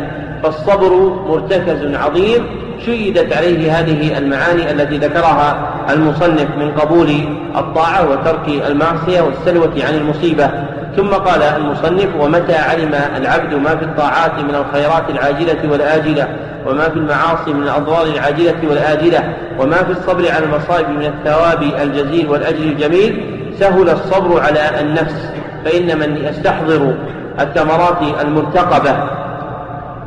فالصبر 0.43 0.93
مرتكز 1.27 1.95
عظيم 1.95 2.45
شيدت 2.85 3.33
عليه 3.33 3.79
هذه 3.79 4.17
المعاني 4.17 4.71
التي 4.71 4.97
ذكرها 4.97 5.69
المصنف 5.89 6.47
من 6.57 6.71
قبول 6.71 7.09
الطاعة 7.55 8.09
وترك 8.09 8.47
المعصية 8.67 9.21
والسلوة 9.21 9.73
عن 9.87 9.95
المصيبة. 9.95 10.49
ثم 10.95 11.09
قال 11.09 11.41
المصنف 11.41 12.07
ومتى 12.19 12.55
علم 12.55 12.95
العبد 13.17 13.53
ما 13.53 13.75
في 13.75 13.85
الطاعات 13.85 14.39
من 14.39 14.55
الخيرات 14.55 15.09
العاجلة 15.09 15.71
والآجلة 15.71 16.27
وما 16.67 16.89
في 16.89 16.95
المعاصي 16.95 17.53
من 17.53 17.63
الأضرار 17.63 18.05
العاجلة 18.05 18.55
والآجلة 18.69 19.33
وما 19.59 19.77
في 19.77 19.91
الصبر 19.91 20.31
على 20.31 20.45
المصائب 20.45 20.89
من 20.89 21.05
الثواب 21.05 21.63
الجزيل 21.81 22.29
والأجر 22.29 22.63
الجميل؟ 22.63 23.35
سهل 23.59 23.89
الصبر 23.89 24.41
على 24.41 24.81
النفس 24.81 25.29
فإن 25.65 25.99
من 25.99 26.17
يستحضر 26.17 26.95
الثمرات 27.39 28.21
المرتقبة 28.21 28.95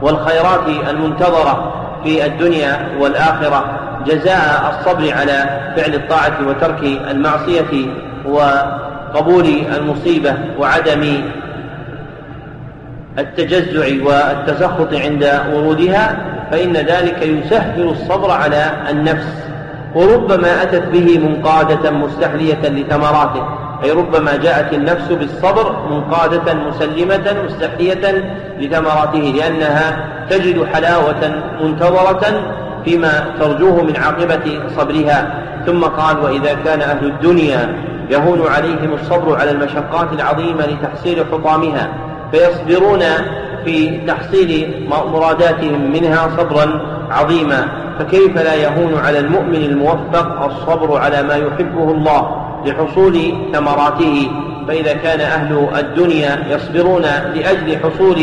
والخيرات 0.02 0.68
المنتظرة 0.90 1.72
في 2.04 2.26
الدنيا 2.26 2.88
والآخرة 3.00 3.64
جزاء 4.06 4.74
الصبر 4.78 5.14
على 5.14 5.60
فعل 5.76 5.94
الطاعة 5.94 6.48
وترك 6.48 6.82
المعصية 7.10 7.86
وقبول 8.28 9.46
المصيبة 9.76 10.34
وعدم 10.58 11.22
التجزع 13.18 14.04
والتسخط 14.04 14.94
عند 14.94 15.40
ورودها 15.52 16.16
فإن 16.50 16.72
ذلك 16.72 17.22
يسهل 17.22 17.88
الصبر 17.88 18.30
على 18.30 18.72
النفس. 18.90 19.48
وربما 19.94 20.62
أتت 20.62 20.88
به 20.88 21.18
منقادة 21.18 21.90
مستحلية 21.90 22.68
لثمراته. 22.68 23.67
أي 23.84 23.90
ربما 23.90 24.36
جاءت 24.36 24.74
النفس 24.74 25.12
بالصبر 25.12 25.76
منقادة 25.90 26.54
مسلمة 26.54 27.36
مستحية 27.44 28.34
لثمراته 28.58 29.18
لأنها 29.18 30.08
تجد 30.30 30.64
حلاوة 30.64 31.42
منتظرة 31.62 32.52
فيما 32.84 33.24
ترجوه 33.40 33.82
من 33.82 33.96
عاقبة 33.96 34.60
صبرها. 34.76 35.44
ثم 35.66 35.84
قال 35.84 36.18
وإذا 36.18 36.54
كان 36.64 36.80
أهل 36.80 37.06
الدنيا 37.06 37.74
يهون 38.10 38.46
عليهم 38.46 38.94
الصبر 38.94 39.36
على 39.40 39.50
المشقات 39.50 40.12
العظيمة 40.12 40.66
لتحصيل 40.66 41.24
حطامها 41.32 41.88
فيصبرون 42.32 43.00
في 43.64 44.00
تحصيل 44.06 44.86
مراداتهم 44.88 45.92
منها 45.92 46.28
صبرا 46.36 46.80
عظيما. 47.10 47.68
فكيف 47.98 48.36
لا 48.36 48.54
يهون 48.54 48.98
على 49.04 49.18
المؤمن 49.18 49.54
الموفق 49.54 50.44
الصبر 50.44 50.98
على 50.98 51.22
ما 51.22 51.34
يحبه 51.34 51.90
الله؟ 51.90 52.47
لحصول 52.66 53.34
ثمراته 53.52 54.30
فإذا 54.68 54.92
كان 54.92 55.20
أهل 55.20 55.68
الدنيا 55.78 56.44
يصبرون 56.50 57.02
لأجل 57.34 57.78
حصول 57.82 58.16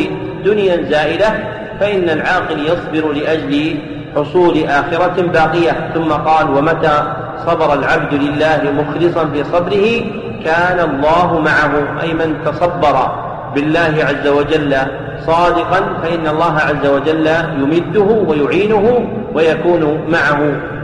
دنيا 0.46 0.84
زائلة 0.90 1.44
فإن 1.80 2.10
العاقل 2.10 2.60
يصبر 2.60 3.12
لأجل 3.12 3.78
حصول 4.16 4.64
آخرة 4.64 5.22
باقية. 5.22 5.92
ثم 5.94 6.12
قال 6.12 6.50
ومتى 6.58 7.04
صبر 7.46 7.74
العبد 7.74 8.14
لله 8.14 8.62
مخلصا 8.72 9.26
في 9.26 9.44
صبره 9.44 9.88
كان 10.46 10.80
الله 10.90 11.40
معه 11.40 12.02
أي 12.02 12.14
من 12.14 12.36
تصبر 12.46 13.12
بالله 13.56 13.94
عز 14.10 14.28
وجل 14.28 14.76
صادقا 15.26 15.80
فإن 16.04 16.28
الله 16.28 16.58
عز 16.60 16.88
وجل 16.88 17.28
يمده 17.60 18.02
ويعينه 18.28 19.08
ويكون 19.34 20.02
معه. 20.10 20.40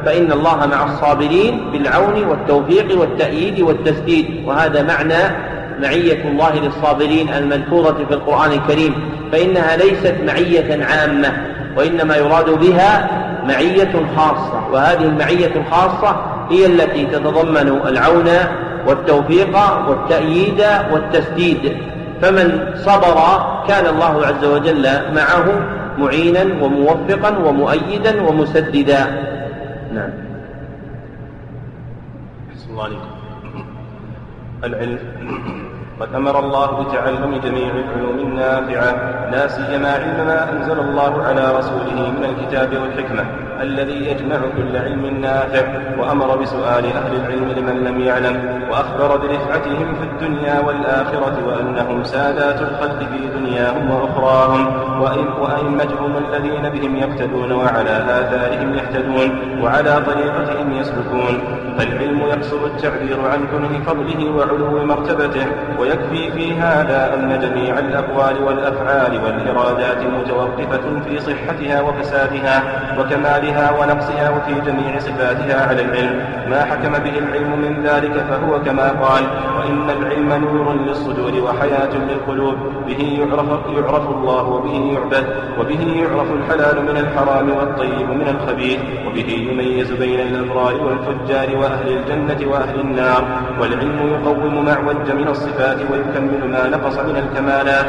فإن 0.05 0.31
الله 0.31 0.65
مع 0.65 0.85
الصابرين 0.85 1.71
بالعون 1.71 2.23
والتوفيق 2.23 2.99
والتأييد 2.99 3.61
والتسديد. 3.61 4.43
وهذا 4.45 4.83
معنى 4.83 5.35
معية 5.81 6.29
الله 6.29 6.59
للصابرين 6.59 7.33
الملفوظة 7.33 8.05
في 8.05 8.13
القرآن 8.13 8.51
الكريم. 8.51 8.95
فإنها 9.31 9.77
ليست 9.77 10.15
معية 10.27 10.85
عامة 10.85 11.33
وإنما 11.77 12.15
يراد 12.15 12.49
بها 12.49 13.09
معية 13.47 14.05
خاصة. 14.17 14.69
وهذه 14.71 15.03
المعية 15.03 15.51
الخاصة 15.55 16.25
هي 16.49 16.65
التي 16.65 17.05
تتضمن 17.05 17.79
العون 17.87 18.29
والتوفيق 18.87 19.57
والتأييد 19.89 20.63
والتسديد. 20.91 21.77
فمن 22.21 22.73
صبر 22.75 23.17
كان 23.67 23.85
الله 23.85 24.25
عز 24.25 24.45
وجل 24.45 24.87
معه 25.15 25.45
معينا 25.97 26.63
وموفقا 26.63 27.37
ومؤيدا 27.37 28.21
ومسددا. 28.21 29.30
نعم. 29.93 30.11
الله 32.69 32.83
عليكم. 32.83 33.01
العلم 34.63 35.70
قد 36.01 36.15
أمر 36.15 36.39
الله 36.39 36.83
بتعلم 36.83 37.39
جميع 37.43 37.71
العلوم 37.75 38.19
النافعة 38.19 38.91
لا 39.31 39.47
سيما 39.47 39.91
علم 39.91 40.27
ما 40.27 40.51
أنزل 40.51 40.79
الله 40.79 41.23
على 41.23 41.57
رسوله 41.57 42.11
من 42.17 42.25
الكتاب 42.25 42.69
والحكمة 42.81 43.25
الذي 43.61 44.05
يجمع 44.09 44.37
كل 44.57 44.77
علم 44.77 45.05
نافع 45.21 45.65
وأمر 45.99 46.37
بسؤال 46.37 46.85
أهل 46.85 47.15
العلم 47.15 47.51
لمن 47.57 47.83
لم 47.83 48.01
يعلم 48.01 48.61
وأخبر 48.71 49.17
برفعتهم 49.17 49.95
في 49.95 50.03
الدنيا 50.03 50.59
والآخرة 50.59 51.35
وأنهم 51.47 52.03
سادات 52.03 52.61
الخلق 52.61 52.99
في 52.99 53.39
دنياهم 53.39 53.91
وأخراهم 53.91 54.67
وأئمتهم 55.41 56.17
الذين 56.17 56.69
بهم 56.69 56.95
يقتدون 56.95 57.51
وعلى 57.51 57.97
آثارهم 58.19 58.73
يهتدون 58.73 59.61
وعلى 59.63 60.01
طريقتهم 60.05 60.73
يسلكون 60.73 61.61
فالعلم 61.77 62.19
يقصر 62.19 62.65
التعبير 62.65 63.19
عن 63.31 63.47
كنه 63.47 63.83
فضله 63.85 64.29
وعلو 64.29 64.85
مرتبته 64.85 65.45
ويكفي 65.91 66.31
في 66.31 66.53
هذا 66.53 67.13
أن 67.15 67.39
جميع 67.39 67.79
الأقوال 67.79 68.43
والأفعال 68.43 69.23
والإرادات 69.23 69.97
متوقفة 70.03 70.99
في 71.05 71.19
صحتها 71.19 71.81
وفسادها 71.81 72.63
وكمالها 72.99 73.21
كمالها 73.21 73.71
ونقصها 73.71 74.29
وفي 74.29 74.61
جميع 74.71 74.99
صفاتها 74.99 75.67
على 75.67 75.81
العلم. 75.81 76.19
ما 76.49 76.65
حكم 76.65 76.91
به 76.91 77.17
العلم 77.17 77.59
من 77.61 77.83
ذلك 77.83 78.13
فهو 78.29 78.61
كما 78.61 78.89
قال 78.89 79.23
وإن 79.57 79.89
العلم 79.89 80.45
نور 80.45 80.73
للصدور 80.73 81.33
وحياة 81.43 81.93
للقلوب. 81.93 82.55
به 82.87 83.19
يعرف, 83.19 83.49
يعرف 83.75 84.09
الله 84.09 84.43
وبه 84.43 84.93
يعبد 84.93 85.25
وبه 85.59 85.81
يعرف 85.95 86.31
الحلال 86.31 86.81
من 86.81 86.97
الحرام 86.97 87.49
والطيب 87.49 88.09
من 88.09 88.27
الخبيث 88.27 88.79
وبه 89.07 89.29
يميز 89.51 89.91
بين 89.91 90.19
الأبرار 90.19 90.75
والفجار 90.83 91.57
وأهل 91.57 91.87
الجنة 91.87 92.51
وأهل 92.51 92.79
النار. 92.79 93.23
والعلم 93.61 93.99
يقوم 94.13 94.65
ما 94.65 94.73
اعوج 94.73 95.11
من 95.11 95.27
الصفات 95.27 95.80
ويكمل 95.91 96.51
ما 96.51 96.67
نقص 96.69 96.97
من 96.97 97.15
الكمالات 97.17 97.85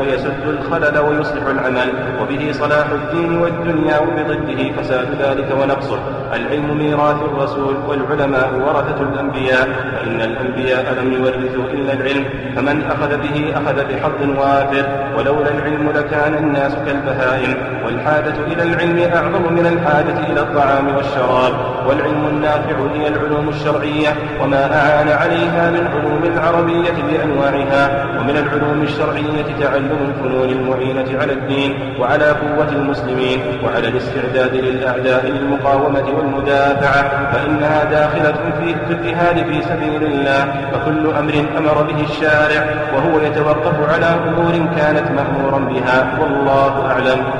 ويسد 0.00 0.46
الخلل 0.46 0.98
ويصلح 0.98 1.46
العمل. 1.46 1.92
وبه 2.22 2.52
صلاح 2.52 2.86
الدين 2.90 3.38
والدنيا 3.38 3.98
وبضده 3.98 4.72
فساد 4.76 5.06
ذلك 5.20 5.48
ونقصه. 5.62 6.00
العلم 6.34 6.78
ميراث 6.78 7.22
الرسول 7.22 7.76
والعلماء 7.88 8.50
ورثة 8.54 9.02
الأنبياء. 9.02 9.68
فإن 9.92 10.20
الأنبياء 10.20 10.94
لم 10.94 11.12
يورثوا 11.12 11.64
إلا 11.64 11.92
العلم. 11.92 12.24
فمن 12.56 12.76
أخذ 12.84 13.16
به 13.16 13.54
أخذ 13.54 13.76
بحظ 13.88 14.38
وافر. 14.38 14.86
ولولا 15.18 15.50
العلم 15.50 15.90
لكان 15.94 16.34
الناس 16.34 16.74
كالبهائم. 16.86 17.75
والحاجة 17.86 18.34
إلى 18.46 18.62
العلم 18.62 18.98
أعظم 19.14 19.52
من 19.52 19.66
الحاجة 19.66 20.32
إلى 20.32 20.40
الطعام 20.40 20.96
والشراب 20.96 21.52
والعلم 21.88 22.26
النافع 22.26 22.76
هي 22.94 23.08
العلوم 23.08 23.48
الشرعية 23.48 24.08
وما 24.42 24.62
أعان 24.80 25.08
عليها 25.08 25.70
من 25.70 25.86
علوم 25.86 26.22
العربية 26.24 26.96
بأنواعها 27.10 28.06
ومن 28.18 28.36
العلوم 28.36 28.82
الشرعية 28.82 29.46
تعلم 29.60 29.98
الفنون 30.08 30.48
المعينة 30.48 31.20
على 31.20 31.32
الدين 31.32 31.96
وعلى 32.00 32.28
قوة 32.30 32.68
المسلمين 32.68 33.40
وعلى 33.64 33.88
الاستعداد 33.88 34.54
للأعداء 34.54 35.26
للمقاومة 35.26 36.04
والمدافعة 36.16 37.32
فإنها 37.32 37.84
داخلة 37.84 38.34
في 38.60 38.74
الجهاد 38.90 39.36
في 39.36 39.62
سبيل 39.62 40.02
الله 40.02 40.54
فكل 40.72 41.06
أمر 41.18 41.44
أمر 41.58 41.82
به 41.82 42.04
الشارع 42.10 42.64
وهو 42.94 43.20
يتوقف 43.20 43.92
على 43.94 44.06
أمور 44.28 44.52
كانت 44.76 45.10
مأمورا 45.10 45.58
بها 45.58 46.18
والله 46.20 46.86
أعلم. 46.90 47.35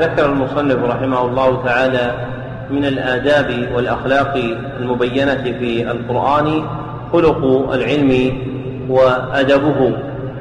ذكر 0.00 0.26
المصنف 0.26 0.84
رحمه 0.84 1.24
الله 1.24 1.62
تعالى 1.64 2.14
من 2.70 2.84
الآداب 2.84 3.68
والأخلاق 3.74 4.34
المبينة 4.80 5.42
في 5.58 5.90
القرآن 5.90 6.64
خلق 7.12 7.70
العلم 7.72 8.32
وأدبه. 8.88 9.92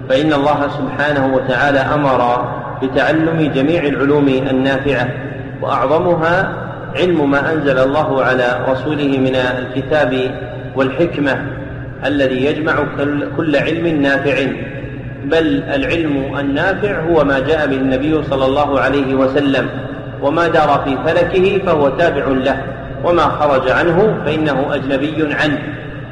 فإن 0.10 0.34
الله 0.34 0.67
سبحانه 0.78 1.36
وتعالى 1.36 1.80
أمر 1.80 2.50
بتعلم 2.84 3.52
جميع 3.56 3.84
العلوم 3.84 4.28
النافعة 4.28 5.10
وأعظمها 5.62 6.54
علم 6.95 7.32
ما 7.32 7.54
أنزل 7.54 7.80
الله 7.80 8.24
على 8.24 8.65
رسوله 8.69 9.17
من 9.17 9.36
الكتاب 9.36 10.32
والحكمة 10.76 11.45
الذي 12.06 12.45
يجمع 12.45 12.74
كل 13.38 13.56
علم 13.56 13.88
نافع. 14.02 14.48
بل 15.32 15.63
العلم 15.63 16.38
النافع 16.39 17.00
هو 17.00 17.24
ما 17.24 17.39
جاء 17.39 17.68
به 17.68 17.76
النبي 17.76 18.24
صلى 18.24 18.46
الله 18.46 18.80
عليه 18.80 19.15
وسلم 19.15 19.70
وما 20.22 20.48
دار 20.48 20.82
في 20.86 20.98
فلكه 21.06 21.65
فهو 21.65 21.89
تابع 21.89 22.28
له 22.28 22.63
وما 23.04 23.22
خرج 23.22 23.70
عنه 23.70 24.18
فإنه 24.26 24.76
أجنبي 24.76 25.34
عنه. 25.34 25.60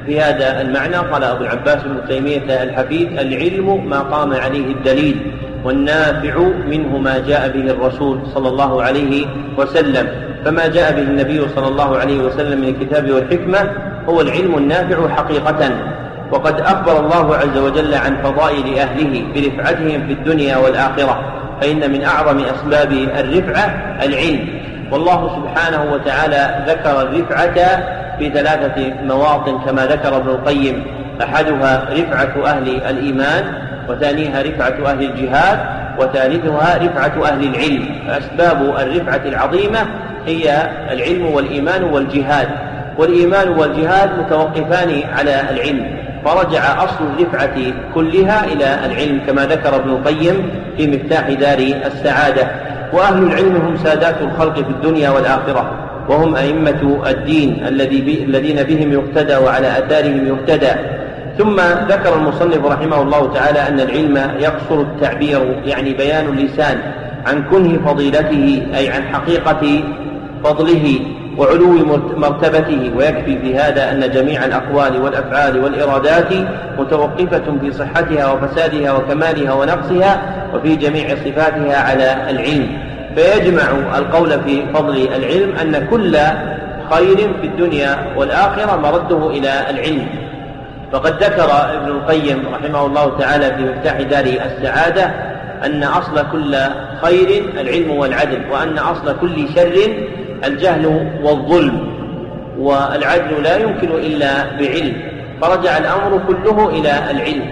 في 0.05 0.21
هذا 0.21 0.61
المعنى 0.61 0.95
قال 0.95 1.23
أبو 1.23 1.43
العباس 1.43 1.83
بن 1.83 2.07
تيمية 2.07 2.63
الحفيد 2.63 3.19
العلم 3.19 3.89
ما 3.89 3.99
قام 3.99 4.33
عليه 4.33 4.65
الدليل 4.65 5.17
والنافع 5.63 6.39
منه 6.67 6.97
ما 6.97 7.17
جاء 7.27 7.49
به 7.49 7.71
الرسول 7.71 8.19
صلى 8.33 8.49
الله 8.49 8.83
عليه 8.83 9.25
وسلم. 9.57 10.07
فما 10.45 10.67
جاء 10.67 10.93
به 10.93 11.01
النبي 11.01 11.47
صلى 11.55 11.67
الله 11.67 11.97
عليه 11.97 12.19
وسلم 12.19 12.61
من 12.61 12.67
الكتاب 12.67 13.11
والحكمة 13.11 13.71
هو 14.09 14.21
العلم 14.21 14.57
النافع 14.57 15.07
حقيقة. 15.07 15.71
وقد 16.31 16.61
أخبر 16.61 16.99
الله 16.99 17.35
عز 17.35 17.57
وجل 17.57 17.93
عن 17.93 18.17
فضائل 18.23 18.79
أهله 18.79 19.23
برفعتهم 19.35 20.07
في 20.07 20.13
الدنيا 20.13 20.57
والآخرة 20.57 21.19
فإن 21.61 21.91
من 21.91 22.03
أعظم 22.03 22.39
أسباب 22.39 22.91
الرفعة 22.91 23.65
العلم. 24.03 24.47
والله 24.91 25.29
سبحانه 25.35 25.93
وتعالى 25.93 26.65
ذكر 26.67 27.01
الرفعة 27.01 27.53
في 28.19 28.29
ثلاثة 28.29 28.93
مواطن 29.03 29.59
كما 29.65 29.85
ذكر 29.85 30.17
ابن 30.17 30.29
القيم. 30.29 30.83
أحدها 31.23 31.89
رفعة 31.93 32.45
أهل 32.45 32.69
الإيمان 32.69 33.43
وثانيها 33.89 34.41
رفعة 34.41 34.91
أهل 34.91 35.03
الجهاد 35.03 35.59
وثالثها 35.99 36.77
رفعة 36.77 37.27
أهل 37.27 37.43
العلم. 37.43 37.89
فأسباب 38.07 38.61
الرفعة 38.61 39.21
العظيمة 39.25 39.79
هي 40.25 40.69
العلم 40.91 41.25
والإيمان 41.25 41.83
والجهاد. 41.83 42.49
والإيمان 42.97 43.49
والجهاد 43.49 44.19
متوقفان 44.19 45.03
على 45.17 45.41
العلم. 45.49 45.96
فرجع 46.25 46.83
أصل 46.83 47.03
الرفعة 47.03 47.55
كلها 47.95 48.45
إلى 48.45 48.85
العلم 48.85 49.19
كما 49.27 49.45
ذكر 49.45 49.75
ابن 49.75 49.89
القيم 49.89 50.49
في 50.77 50.87
مفتاح 50.87 51.29
دار 51.29 51.57
السعادة. 51.85 52.47
وأهل 52.93 53.23
العلم 53.23 53.55
هم 53.55 53.77
سادات 53.77 54.21
الخلق 54.21 54.53
في 54.53 54.69
الدنيا 54.69 55.09
والآخرة 55.09 55.71
وهم 56.09 56.35
أئمة 56.35 57.01
الدين 57.07 57.65
الذي 57.67 58.23
الذين 58.23 58.63
بهم 58.63 58.91
يقتدى 58.93 59.35
وعلى 59.35 59.67
آثارهم 59.67 60.27
يهتدى 60.27 60.71
ثم 61.37 61.55
ذكر 61.89 62.15
المصنف 62.15 62.65
رحمه 62.65 63.01
الله 63.01 63.33
تعالى 63.33 63.59
أن 63.67 63.79
العلم 63.79 64.17
يقصر 64.39 64.81
التعبير 64.81 65.61
يعني 65.65 65.93
بيان 65.93 66.25
اللسان 66.25 66.77
عن 67.27 67.43
كنه 67.51 67.79
فضيلته 67.85 68.67
أي 68.75 68.89
عن 68.89 69.03
حقيقة 69.03 69.83
فضله. 70.43 70.99
وعلو 71.37 71.85
مرتبته 72.17 72.91
ويكفي 72.95 73.39
في 73.39 73.55
هذا 73.55 73.91
أن 73.91 74.11
جميع 74.11 74.45
الأقوال 74.45 75.01
والأفعال 75.01 75.63
والإرادات 75.63 76.33
متوقفة 76.79 77.57
في 77.61 77.71
صحتها 77.71 78.31
وفسادها 78.31 78.91
وكمالها 78.91 79.53
ونقصها 79.53 80.21
وفي 80.53 80.75
جميع 80.75 81.09
صفاتها 81.09 81.77
على 81.77 82.29
العلم. 82.29 82.77
فيجمع 83.15 83.97
القول 83.97 84.29
في 84.43 84.65
فضل 84.73 85.07
العلم 85.15 85.55
أن 85.61 85.87
كل 85.87 86.17
خير 86.91 87.17
في 87.41 87.47
الدنيا 87.47 87.97
والآخرة 88.15 88.75
مرده 88.75 89.29
إلى 89.29 89.69
العلم. 89.69 90.07
فقد 90.91 91.23
ذكر 91.23 91.49
ابن 91.51 91.87
القيم 91.87 92.43
رحمه 92.53 92.85
الله 92.85 93.17
تعالى 93.19 93.45
في 93.55 93.63
مفتاح 93.63 94.01
دار 94.01 94.25
السعادة 94.25 95.11
أن 95.65 95.83
أصل 95.83 96.31
كل 96.31 96.55
خير 97.01 97.43
العلم 97.59 97.91
والعدل 97.91 98.41
وأن 98.51 98.77
أصل 98.77 99.15
كل 99.21 99.47
شر 99.55 99.93
الجهل 100.45 101.09
والظلم 101.23 101.97
والعدل 102.59 103.43
لا 103.43 103.57
يمكن 103.57 103.91
إلا 103.91 104.43
بعلم 104.59 104.93
فرجع 105.41 105.77
الأمر 105.77 106.21
كله 106.27 106.69
إلى 106.69 107.11
العلم 107.11 107.45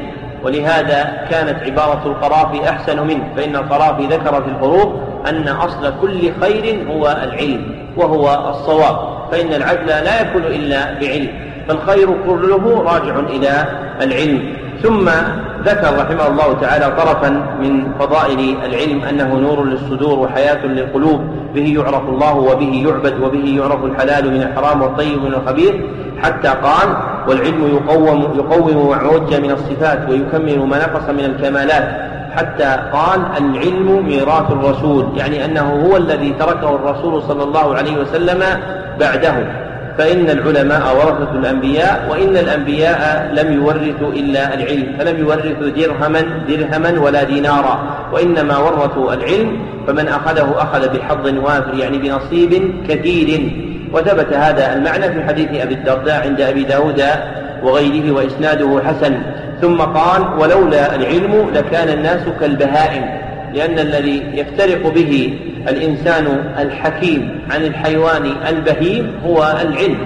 ولهذا 0.44 1.28
كانت 1.32 1.64
عبارة 1.64 2.02
القرافي 2.06 2.70
أحسن 2.70 3.08
منه 3.08 3.24
فإن 3.36 3.56
القرافي 3.56 4.06
ذكر 4.06 4.42
في 4.44 4.50
الحروف 4.50 4.94
أن 5.30 5.48
أصل 5.48 5.94
كل 6.02 6.32
خير 6.42 6.88
هو 6.92 7.08
العلم 7.24 7.76
وهو 7.98 8.50
الصواب 8.50 8.98
فإن 9.32 9.54
العدل 9.54 9.88
لا 9.88 10.22
يكون 10.22 10.44
إلا 10.44 10.94
بعلم. 10.94 11.30
فالخير 11.68 12.10
كله 12.28 12.84
راجع 12.84 13.20
إلى 13.20 13.66
العلم. 14.02 14.56
ثم 14.84 15.10
ذكر 15.66 15.98
رحمه 15.98 16.28
الله 16.28 16.54
تعالى 16.62 16.86
طرفا 16.86 17.30
من 17.62 17.92
فضائل 18.00 18.58
العلم 18.66 19.04
أنه 19.04 19.36
نور 19.36 19.64
للصدور 19.64 20.20
وحياة 20.20 20.66
للقلوب. 20.66 21.22
به 21.56 21.74
يعرف 21.78 22.10
الله 22.10 22.36
وبه 22.36 22.84
يعبد 22.88 23.20
وبه 23.24 23.58
يعرف 23.58 23.86
الحلال 23.86 24.32
من 24.32 24.42
الحرام 24.42 24.82
والطيب 24.82 25.24
من 25.24 25.34
الخبيث. 25.34 25.74
حتى 26.24 26.48
قال 26.48 26.98
والعلم 27.28 27.68
يقوم 27.68 28.22
يقوم 28.36 28.90
ما 28.90 28.96
عوج 28.96 29.34
من 29.36 29.52
الصفات 29.52 30.10
ويكمل 30.10 30.60
ما 30.60 30.78
نقص 30.78 31.10
من 31.10 31.26
الكمالات. 31.26 32.16
حتى 32.36 32.80
قال 32.94 33.20
العلم 33.38 34.06
ميراث 34.06 34.52
الرسول 34.52 35.08
يعني 35.18 35.46
أنه 35.46 35.88
هو 35.88 35.98
الذي 35.98 36.34
تركه 36.40 36.76
الرسول 36.76 37.24
صلى 37.24 37.44
الله 37.44 37.76
عليه 37.76 37.98
وسلم 37.98 38.44
بعده. 39.00 39.65
فإن 39.98 40.30
العلماء 40.30 40.96
ورثة 40.96 41.32
الأنبياء 41.32 42.08
وإن 42.10 42.38
الأنبياء 42.38 43.32
لم 43.34 43.54
يورثوا 43.54 44.14
إلا 44.14 44.54
العلم 44.54 44.96
فلم 45.00 45.20
يورثوا 45.20 45.70
درهما 45.70 46.22
درهما 46.48 47.00
ولا 47.00 47.24
دينارا 47.24 47.80
وإنما 48.14 48.58
ورثوا 48.58 49.14
العلم 49.14 49.60
فمن 49.88 50.08
أخذه 50.08 50.56
أخذ 50.58 50.98
بحظ 50.98 51.28
وافر 51.38 51.74
يعني 51.74 51.98
بنصيب 51.98 52.74
كثير. 52.90 53.52
وثبت 53.94 54.34
هذا 54.34 54.74
المعنى 54.74 55.14
في 55.14 55.24
حديث 55.24 55.62
أبي 55.62 55.74
الدرداء 55.74 56.28
عند 56.28 56.42
أبي 56.42 56.64
داود 56.64 57.04
وغيره 57.64 58.12
وإسناده 58.12 58.82
حسن. 58.86 59.18
ثم 59.62 59.78
قال 59.78 60.22
ولولا 60.40 60.96
العلم 60.96 61.50
لكان 61.54 61.90
الناس 61.90 62.22
كالبهائم. 62.40 63.25
لأن 63.56 63.80
الذي 63.80 64.24
يفترق 64.34 64.94
به 64.94 65.34
الإنسان 65.68 66.26
الحكيم 66.60 67.40
عن 67.52 67.66
الحيوان 67.66 68.32
البهيم 68.50 69.12
هو 69.26 69.58
العلم. 69.62 69.98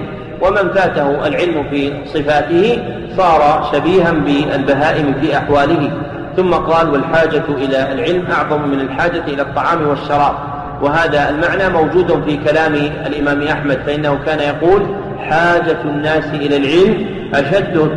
ومن 0.42 0.70
فاته 0.76 1.28
العلم 1.28 1.64
في 1.72 1.94
صفاته 2.06 2.80
صار 3.18 3.70
شبيها 3.74 4.12
بالبهائم 4.12 5.14
في 5.22 5.38
أحواله. 5.38 5.92
ثم 6.38 6.54
قال 6.54 6.90
والحاجة 6.90 7.44
إلى 7.50 7.94
العلم 7.94 8.24
أعظم 8.32 8.68
من 8.70 8.80
الحاجة 8.80 9.24
إلى 9.28 9.42
الطعام 9.42 9.88
والشراب. 9.88 10.34
وهذا 10.82 11.30
المعنى 11.30 11.70
موجود 11.70 12.24
في 12.26 12.38
كلام 12.38 12.74
الإمام 13.06 13.42
أحمد 13.42 13.78
فإنه 13.86 14.20
كان 14.26 14.40
يقول 14.40 14.82
حاجة 15.30 15.78
الناس 15.86 16.26
إلى 16.26 16.58
العلم 16.58 17.06
أشد 17.34 17.92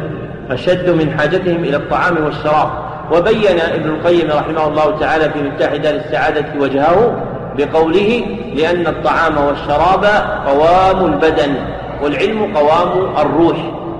أشد 0.50 0.90
من 0.90 1.18
حاجتهم 1.18 1.64
إلى 1.64 1.76
الطعام 1.76 2.24
والشراب. 2.24 2.91
وبين 3.12 3.60
ابن 3.60 3.90
القيم 3.90 4.30
رحمه 4.30 4.68
الله 4.68 4.98
تعالى 5.00 5.30
في 5.30 5.42
مفتاح 5.42 5.76
دار 5.76 5.94
السعادة 5.94 6.44
وجهه 6.58 7.16
بقوله 7.58 8.24
لأن 8.54 8.86
الطعام 8.86 9.38
والشراب 9.38 10.04
قوام 10.46 11.12
البدن 11.12 11.54
والعلم 12.02 12.56
قوام 12.56 13.16
الروح. 13.18 13.56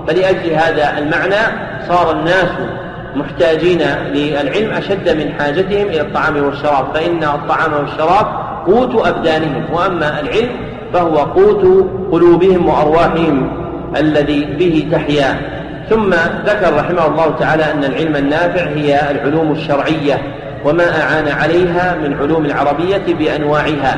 فلأجل 0.07 0.51
هذا 0.51 0.97
المعنى 0.97 1.57
صار 1.87 2.11
الناس 2.11 2.49
محتاجين 3.15 3.81
للعلم 4.13 4.71
أشد 4.71 5.09
من 5.09 5.33
حاجتهم 5.39 5.87
إلى 5.87 6.01
الطعام 6.01 6.43
والشراب 6.43 6.85
فإن 6.93 7.23
الطعام 7.23 7.73
والشراب 7.73 8.25
قوت 8.67 9.07
أبدانهم 9.07 9.65
وأما 9.73 10.19
العلم 10.19 10.49
فهو 10.93 11.17
قوت 11.17 11.87
قلوبهم 12.11 12.69
وأرواحهم 12.69 13.51
الذي 13.97 14.45
به 14.45 14.87
تحيا. 14.91 15.62
ثم 15.89 16.13
ذكر 16.45 16.75
رحمه 16.75 17.05
الله 17.07 17.35
تعالى 17.39 17.71
أن 17.71 17.83
العلم 17.83 18.15
النافع 18.15 18.61
هي 18.61 19.11
العلوم 19.11 19.51
الشرعية 19.51 20.21
وما 20.65 21.01
أعان 21.01 21.27
عليها 21.27 21.95
من 22.03 22.17
علوم 22.21 22.45
العربية 22.45 23.13
بأنواعها. 23.19 23.97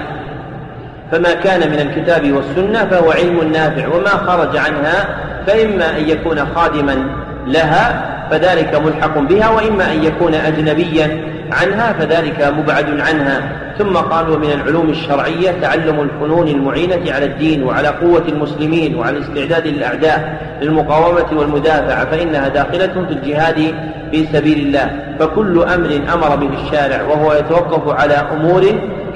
فما 1.11 1.33
كان 1.33 1.71
من 1.71 1.79
الكتاب 1.79 2.31
والسنة 2.31 2.85
فهو 2.85 3.11
علم 3.11 3.51
نافع 3.51 3.87
وما 3.87 4.09
خرج 4.09 4.57
عنها 4.57 5.07
فإما 5.47 5.97
أن 5.97 6.09
يكون 6.09 6.45
خادما 6.55 7.05
لها 7.47 8.11
فذلك 8.31 8.75
ملحق 8.75 9.17
بها 9.17 9.49
وإما 9.49 9.91
أن 9.91 10.03
يكون 10.03 10.33
أجنبيا 10.33 11.34
عنها 11.51 11.93
فذلك 11.93 12.53
مبعد 12.57 12.99
عنها. 12.99 13.41
ثم 13.77 13.97
قال 13.97 14.29
ومن 14.29 14.51
العلوم 14.51 14.89
الشرعية 14.89 15.51
تعلم 15.61 16.01
الفنون 16.01 16.47
المعينة 16.47 17.13
على 17.13 17.25
الدين 17.25 17.63
وعلى 17.63 17.87
قوة 17.87 18.23
المسلمين 18.27 18.95
وعلى 18.95 19.17
الاستعداد 19.17 19.67
للأعداء 19.67 20.39
للمقاومة 20.61 21.39
والمدافعة 21.39 22.05
فإنها 22.05 22.47
داخلة 22.47 23.05
في 23.07 23.13
الجهاد 23.13 23.75
في 24.11 24.27
سبيل 24.33 24.67
الله. 24.67 25.15
فكل 25.19 25.63
أمر 25.63 25.99
أمر 26.13 26.35
به 26.35 26.49
الشارع 26.63 27.01
وهو 27.01 27.33
يتوقف 27.33 28.01
على 28.01 28.13
أمور 28.13 28.63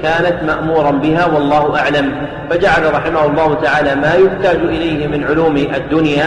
كانت 0.03 0.43
مأمورا 0.47 0.91
بها 0.91 1.25
والله 1.25 1.79
أعلم. 1.79 2.11
فجعل 2.49 2.93
رحمه 2.93 3.25
الله 3.25 3.53
تعالى 3.53 3.95
ما 3.95 4.13
يحتاج 4.13 4.59
إليه 4.59 5.07
من 5.07 5.23
علوم 5.23 5.57
الدنيا 5.57 6.25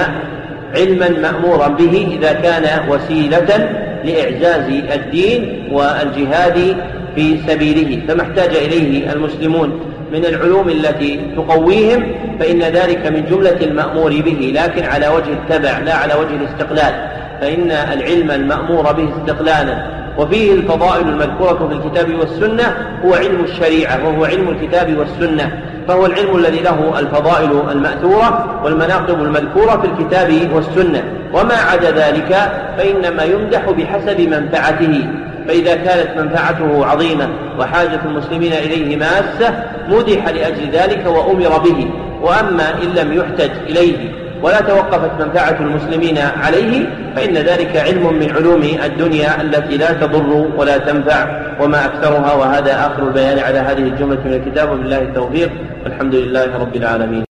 علما 0.76 1.08
مأمورا 1.08 1.68
به 1.68 2.18
إذا 2.20 2.32
كان 2.32 2.88
وسيلة 2.88 3.68
لإعزاز 4.04 4.70
الدين 4.94 5.68
والجهاد 5.72 6.76
في 7.14 7.38
سبيله 7.46 8.06
فما 8.08 8.22
احتاج 8.22 8.56
إليه 8.56 9.12
المسلمون 9.12 9.80
من 10.12 10.24
العلوم 10.24 10.68
التي 10.68 11.20
تقويهم 11.36 12.06
فإن 12.40 12.62
ذلك 12.62 13.06
من 13.06 13.24
جملة 13.30 13.56
المأمور 13.62 14.10
به 14.10 14.52
لكن 14.54 14.84
على 14.84 15.08
وجه 15.08 15.32
التبع 15.32 15.78
لا 15.78 15.94
على 15.94 16.14
وجه 16.14 16.36
الاستقلال 16.36 17.08
فإن 17.40 17.70
العلم 17.70 18.30
المأمور 18.30 18.92
به 18.92 19.08
استقلالا. 19.18 20.02
وفيه 20.18 20.52
الفضائل 20.52 21.08
المذكورة 21.08 21.68
في 21.68 21.74
الكتاب 21.74 22.18
والسنة 22.18 22.76
هو 23.04 23.14
علم 23.14 23.44
الشريعة 23.44 24.08
وهو 24.08 24.24
علم 24.24 24.48
الكتاب 24.48 24.98
والسنة 24.98 25.62
فهو 25.88 26.06
العلم 26.06 26.36
الذي 26.36 26.60
له 26.60 26.98
الفضائل 26.98 27.62
المأثورة 27.70 28.60
والمناقب 28.64 29.22
المذكورة 29.22 29.80
في 29.80 29.86
الكتاب 29.86 30.52
والسنة. 30.54 31.04
وما 31.32 31.54
عدا 31.54 31.90
ذلك 31.90 32.36
فإنما 32.78 33.22
يمدح 33.22 33.70
بحسب 33.70 34.20
منفعته 34.20 35.04
فإذا 35.48 35.74
كانت 35.74 36.18
منفعته 36.18 36.86
عظيمة 36.86 37.28
وحاجة 37.58 38.00
المسلمين 38.04 38.52
إليه 38.52 38.96
ماسة 38.96 39.64
مدح 39.88 40.28
لأجل 40.28 40.70
ذلك 40.72 41.06
وأمر 41.06 41.58
به 41.58 41.90
وأما 42.22 42.70
إن 42.82 42.88
لم 42.88 43.12
يحتج 43.12 43.50
إليه 43.68 44.22
ولا 44.42 44.60
توقفت 44.60 45.10
منفعة 45.20 45.56
المسلمين 45.60 46.18
عليه 46.18 46.86
فإن 47.16 47.34
ذلك 47.34 47.76
علم 47.76 48.14
من 48.14 48.30
علوم 48.30 48.62
الدنيا 48.84 49.42
التي 49.42 49.76
لا 49.76 49.92
تضر 49.92 50.48
ولا 50.56 50.78
تنفع 50.78 51.26
وما 51.60 51.84
أكثرها 51.84 52.32
وهذا 52.34 52.86
آخر 52.86 53.02
البيان 53.02 53.38
على 53.38 53.58
هذه 53.58 53.82
الجملة 53.82 54.20
من 54.24 54.32
الكتاب 54.32 54.70
وبالله 54.70 54.98
التوفيق 54.98 55.50
والحمد 55.84 56.14
لله 56.14 56.58
رب 56.58 56.76
العالمين. 56.76 57.31